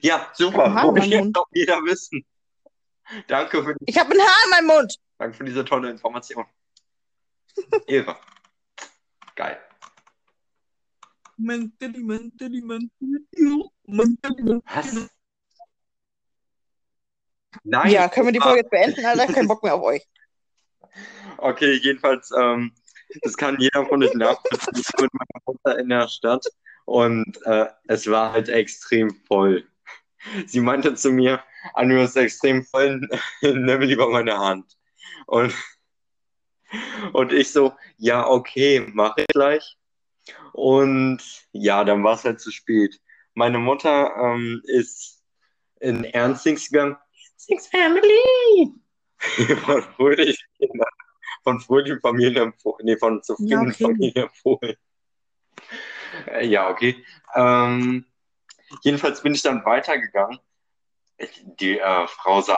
[0.00, 0.68] Ja, super.
[0.68, 2.24] Meinem jetzt doch jeder wissen.
[3.26, 4.98] Danke für, Ich habe ein Haar in meinem Mund.
[5.18, 6.44] danke für diese tolle Information.
[7.86, 8.16] Ehre.
[9.36, 9.58] Geil.
[11.36, 14.60] Mentally, mentally, mentally, mentally.
[14.66, 15.08] Was?
[17.64, 17.90] Nein.
[17.90, 19.32] Ja, können wir die Folge jetzt beenden, Alter?
[19.32, 20.06] Kein Bock mehr auf euch.
[21.38, 22.72] Okay, jedenfalls, ähm,
[23.22, 24.74] das kann jeder von euch nachvollziehen.
[24.76, 26.44] Ich war mit meiner Mutter in der Stadt
[26.84, 29.66] und äh, es war halt extrem voll.
[30.46, 31.42] Sie meinte zu mir,
[31.74, 33.08] Anu ist extrem voll,
[33.42, 34.76] nimm lieber meine Hand.
[35.26, 35.54] Und,
[37.12, 39.76] und ich so, ja, okay, mache ich gleich.
[40.52, 43.00] Und ja, dann war es halt zu spät.
[43.34, 45.22] Meine Mutter ähm, ist
[45.80, 46.96] in Ernstings gegangen.
[47.32, 48.74] Ernstings Family!
[49.64, 50.46] Von Fröhlich,
[51.42, 52.84] von fröhlichen Familien empfohlen.
[52.84, 53.84] Nee, von zufriedenen Ja, okay.
[53.84, 54.76] Familien empfohlen.
[56.26, 57.04] Äh, ja, okay.
[57.34, 58.04] Ähm,
[58.82, 60.38] jedenfalls bin ich dann weitergegangen.
[61.58, 62.56] Die äh, Frau sah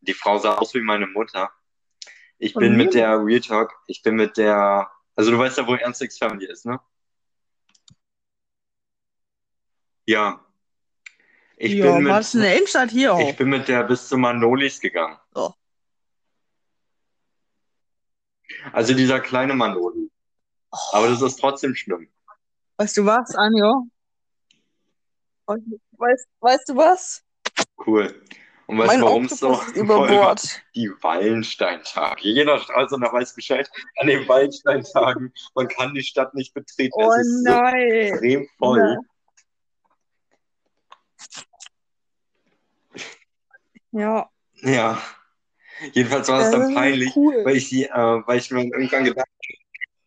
[0.00, 1.50] die Frau sah aus wie meine Mutter.
[2.44, 5.76] Ich bin mit der Real Talk, ich bin mit der, also du weißt ja, wo
[5.76, 6.78] Ernstings Family ist, ne?
[10.04, 10.44] Ja.
[11.56, 13.30] Ich ja, bin war das in mit, der Innenstadt hier auch?
[13.30, 15.16] ich bin mit der bis zu Manolis gegangen.
[15.34, 15.52] Oh.
[18.74, 20.10] Also dieser kleine Manoli.
[20.92, 22.10] Aber das ist trotzdem schlimm.
[22.76, 23.86] Weißt du was, Anjo?
[25.46, 27.24] Weißt, weißt du was?
[27.86, 28.22] Cool.
[28.66, 29.60] Und weißt du, warum es so.
[30.74, 32.22] Die Wallensteintage.
[32.22, 33.70] Jeder Stralsunder weiß Bescheid.
[33.98, 36.92] An den Wallensteintagen, man kann die Stadt nicht betreten.
[36.94, 37.90] Oh es ist so nein.
[37.90, 38.98] extrem voll.
[43.92, 44.28] Ja,
[44.62, 44.98] Ja.
[45.92, 47.44] Jedenfalls war es dann ist peinlich, cool.
[47.44, 49.28] weil ich die, äh, weil ich mir irgendwann gedacht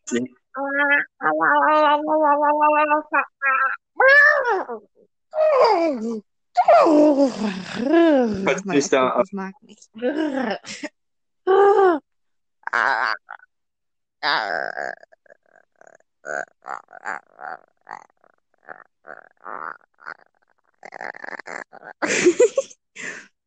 [8.45, 9.89] Falls bin ich da, Oktopus mag nicht.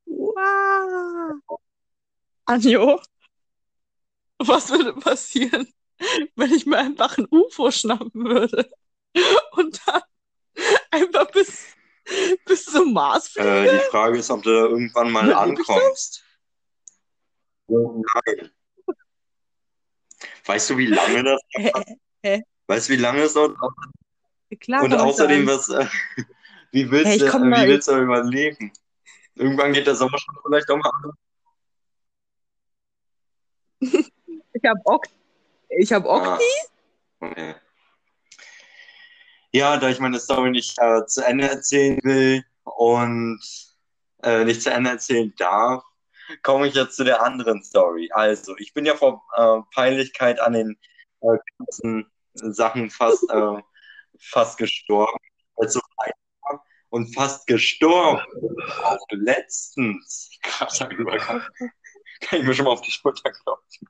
[0.07, 1.41] Wow.
[2.47, 3.01] Anjo,
[4.39, 5.69] was würde passieren,
[6.37, 8.71] wenn ich mir einfach ein UFO schnappen würde
[9.53, 10.03] und dann
[10.91, 11.67] einfach bis,
[12.45, 13.49] bis zum Mars fliege?
[13.49, 15.37] äh, die Frage ist, ob du da irgendwann mal das?
[15.39, 16.25] ankommst.
[17.69, 18.51] Nein.
[20.45, 21.73] Weißt du, wie lange das Hä?
[22.23, 22.43] Hä?
[22.67, 23.57] Weißt du, wie lange es dauert?
[24.61, 25.87] Klar Und außerdem, was, äh,
[26.73, 28.73] wie willst Hey, du, äh, wie willst du überleben?
[29.37, 31.13] Irgendwann geht der Sommer schon vielleicht auch mal an.
[34.53, 35.07] Ich hab Ok
[35.69, 36.45] ich hab Ah, Okti.
[37.21, 37.55] okay.
[39.53, 43.41] Ja, da ich meine Story nicht äh, zu Ende erzählen will und
[44.23, 45.83] äh, nicht zu Ende erzählen darf,
[46.43, 48.09] komme ich jetzt zu der anderen Story.
[48.13, 50.79] Also, ich bin ja vor äh, Peinlichkeit an den
[51.23, 53.63] äh, ganzen Sachen fast, äh,
[54.21, 55.19] fast gestorben.
[55.57, 55.81] Also,
[56.91, 58.23] und fast gestorben.
[58.83, 60.31] Auch letztens.
[60.91, 61.43] Übergang.
[62.21, 63.89] Kann ich mir schon mal auf die Schulter klopfen.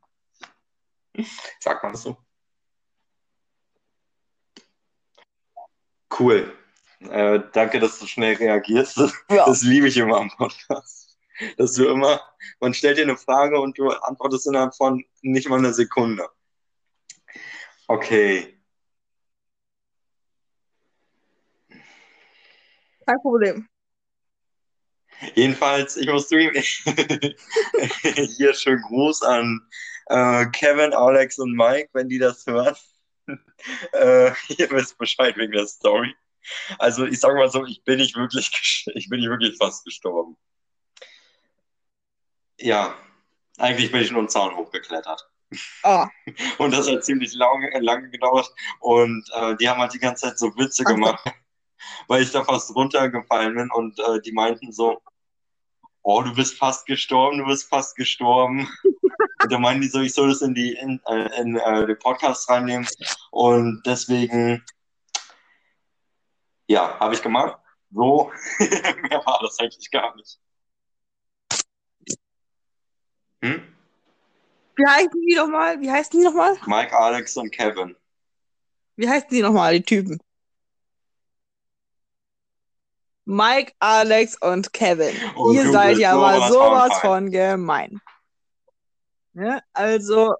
[1.59, 2.17] Sagt man das so?
[6.21, 6.53] Cool.
[7.01, 8.99] Äh, danke, dass du schnell reagierst.
[8.99, 9.47] Das, Ja.
[9.47, 11.17] das liebe ich immer am Podcast.
[11.57, 12.21] Dass du immer,
[12.61, 16.29] man stellt dir eine Frage und du antwortest innerhalb von nicht mal einer Sekunde.
[17.89, 18.61] Okay.
[23.07, 23.67] Kein Problem.
[25.35, 26.55] Jedenfalls, ich muss zugeben,
[28.37, 29.61] hier schön Gruß an
[30.07, 32.75] äh, Kevin, Alex und Mike, wenn die das hören.
[33.93, 36.15] äh, ihr wisst Bescheid wegen der Story.
[36.79, 40.37] Also ich sag mal so, ich bin nicht wirklich, ich bin nicht wirklich fast gestorben.
[42.59, 42.95] Ja,
[43.59, 45.29] eigentlich bin ich nur einen Zaun hochgeklettert.
[45.83, 46.09] Ah,
[46.59, 48.53] Und das hat ziemlich lange, lange gedauert.
[48.81, 50.95] Und äh, die haben halt die ganze Zeit so Witze so.
[50.95, 51.25] gemacht,
[52.07, 53.71] weil ich da fast runtergefallen bin.
[53.71, 55.01] Und äh, die meinten so,
[56.03, 58.69] oh, du bist fast gestorben, du bist fast gestorben.
[59.43, 61.99] Und da meinten die so, ich soll das in die in, äh, in äh, den
[61.99, 62.87] Podcast reinnehmen.
[63.31, 64.65] Und deswegen,
[66.67, 67.59] ja, habe ich gemacht.
[67.93, 70.39] So, mehr war das eigentlich gar nicht.
[73.43, 73.63] Hm?
[74.81, 75.81] wie heißen die nochmal?
[75.81, 76.57] Wie heißen die nochmal?
[76.67, 77.97] Mike, Alex und Kevin.
[78.97, 80.19] Wie heißen die nochmal, die Typen?
[83.25, 85.15] Mike, Alex und Kevin.
[85.37, 88.01] Und Ihr seid ja mal sowas von gemein.
[89.35, 90.35] Ja, also.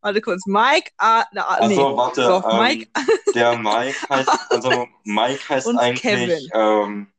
[0.00, 0.46] Warte kurz.
[0.46, 1.76] Mike, A, na, nee.
[1.76, 2.88] Also, warte, Doch, ähm, Mike
[3.34, 7.12] der Mike heißt, also Mike heißt Und eigentlich ähm,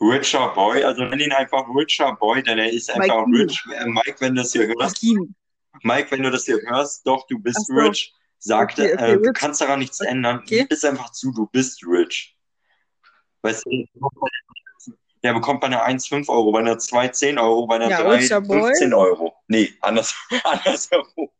[0.00, 3.44] Richer Boy, also nenn ihn einfach Richer Boy, denn er ist einfach Mike.
[3.44, 3.64] rich.
[3.72, 5.02] Äh, Mike, wenn du das hier hörst.
[5.82, 7.74] Mike, wenn du das hier hörst, doch, du bist so.
[7.74, 9.34] rich, sagt, Okay, okay, äh, du rich.
[9.34, 10.60] kannst daran nichts ändern, Okay.
[10.60, 12.36] gib es einfach zu, du bist rich.
[13.42, 13.84] Weißt du,
[15.22, 18.02] der bekommt bei einer 1 5 Euro, bei einer 2 10 Euro, bei einer Ja,
[18.02, 18.60] 3 Richer Boy.
[18.62, 19.34] 15 Euro.
[19.48, 20.14] Nee, anders,
[20.44, 21.30] andersherum.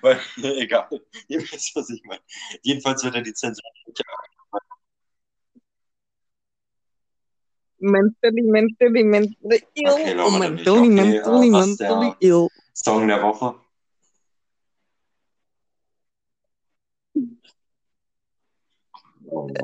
[0.00, 0.18] Weil,
[0.56, 0.88] egal,
[1.28, 2.20] ihr wisst, was ich meine.
[2.62, 3.62] Jedenfalls wird er die Zensur.
[7.80, 9.90] Mentally, mentally, mentally ill.
[9.92, 10.64] Okay, Laura, nicht.
[10.66, 12.48] mentally, Okay, mentally, der- mentally ill.
[12.74, 13.54] Song der Woche.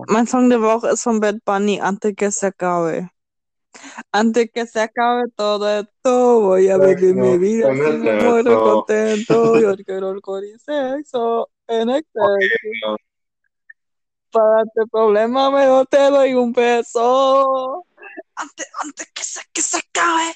[0.09, 3.11] Mein Song der Woche ist von Bad Bunny, Antes que se acabe.
[4.13, 8.63] Antes que se acabe todo esto, voy a vivir no, mi vida eso.
[8.63, 9.61] contento.
[9.61, 12.97] Yo quiero alcohol y sexo en exceso.
[14.31, 17.85] Para este problema mejor te doy un beso.
[18.37, 20.35] Antes, antes que se, que se acabe.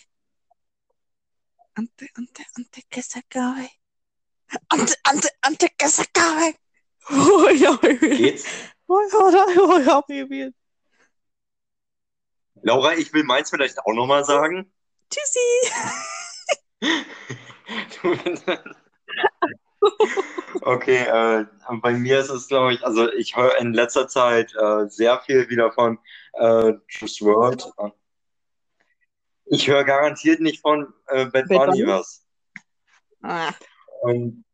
[1.74, 3.70] Antes, antes, antes que se acabe.
[4.68, 6.56] Antes, antes, antes que se acabe.
[7.10, 8.16] Voy a vivir.
[8.16, 8.77] Geht's?
[8.88, 9.16] Voy a,
[9.66, 10.54] voy a vivir.
[12.62, 14.72] Laura, ich will meins vielleicht auch nochmal sagen.
[15.10, 15.38] Tschüssi.
[20.62, 21.46] Okay, äh,
[21.80, 25.48] bei mir ist es, glaube ich, also ich höre in letzter Zeit äh, sehr viel
[25.48, 25.98] wieder von
[26.32, 27.72] äh, Juice WRLD.
[29.46, 31.86] Ich höre garantiert nicht von äh, Bad Bad Bunny?
[31.86, 32.26] was.
[33.22, 33.52] Ah.
[34.02, 34.44] Und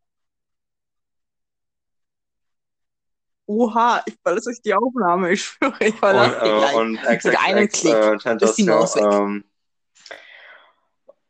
[3.46, 5.30] Oha, ich verlasse euch die Aufnahme.
[5.32, 6.74] Ich schwöre, ich verlasse die äh, gleich.
[6.74, 6.92] und
[7.24, 8.64] Mit einem Klick äh, ist die.
[8.64, 9.04] Maus weg.
[9.04, 9.44] Ähm,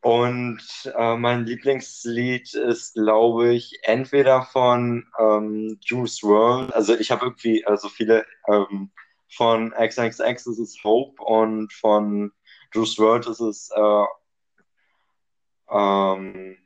[0.01, 0.61] und
[0.95, 7.65] äh, mein Lieblingslied ist, glaube ich, entweder von ähm, Juice WRLD, also ich habe irgendwie
[7.65, 8.91] also viele ähm,
[9.35, 12.31] von XXX ist es Hope und von
[12.71, 14.05] Juice WRLD ist es äh,
[15.71, 16.57] ähm,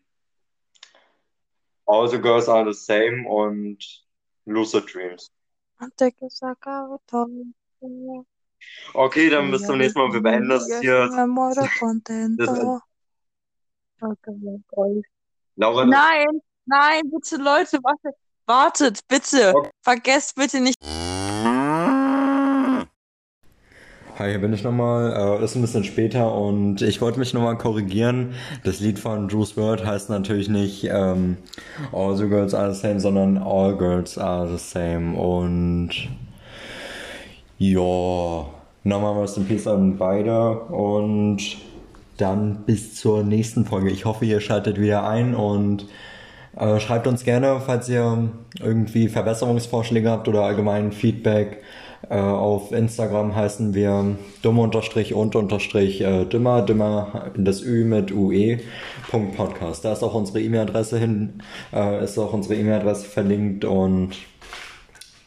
[1.86, 4.06] All the Girls Are the Same und
[4.46, 5.32] Lucid Dreams.
[6.30, 7.30] Se acabe todo.
[8.94, 10.12] Okay, dann bis zum nächsten Mal.
[10.12, 11.10] Wir beenden das hier.
[11.80, 12.82] Contento.
[15.56, 18.16] Laura, Nein, nein, bitte Leute, wartet,
[18.46, 19.54] wartet, bitte.
[19.56, 19.70] Okay.
[19.82, 20.78] Vergesst bitte nicht.
[24.20, 25.40] Hi, hier bin ich nochmal.
[25.40, 28.34] Äh, ist ein bisschen später und ich wollte mich nochmal korrigieren.
[28.66, 31.38] Das Lied von Juice WRLD heißt natürlich nicht ähm,
[31.94, 35.18] All the Girls Are the Same, sondern All Girls Are the Same.
[35.18, 35.92] Und
[37.60, 37.80] ja,
[38.84, 41.40] nochmal was in Peace an beide und
[42.18, 43.90] dann bis zur nächsten Folge.
[43.90, 45.86] Ich hoffe, ihr schaltet wieder ein und
[46.58, 48.28] äh, schreibt uns gerne, falls ihr
[48.60, 51.64] irgendwie Verbesserungsvorschläge habt oder allgemein Feedback.
[52.08, 58.12] Äh, auf Instagram heißen wir dumme unterstrich und unterstrich äh, dümmer, dümmer, das Ü mit
[58.12, 58.60] UE,
[59.10, 59.84] Punkt Podcast.
[59.84, 61.44] Da ist auch unsere E-Mail-Adresse hin,
[61.74, 64.12] äh, ist auch unsere E-Mail-Adresse verlinkt und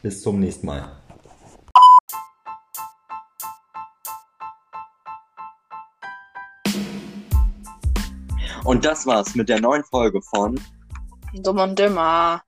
[0.01, 0.91] bis zum nächsten Mal.
[8.63, 10.59] Und das war's mit der neuen Folge von
[11.33, 12.41] Dumm und dümmer.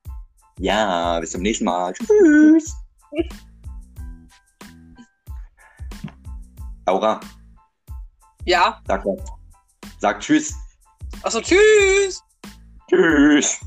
[0.60, 1.94] Ja, bis zum nächsten Mal.
[1.94, 2.76] Tschüss.
[6.88, 7.20] Laura,
[8.46, 9.20] Ja, sag was.
[10.00, 10.54] Sag Tschüss.
[11.24, 12.22] also tschüss.
[12.88, 13.60] Tschüss.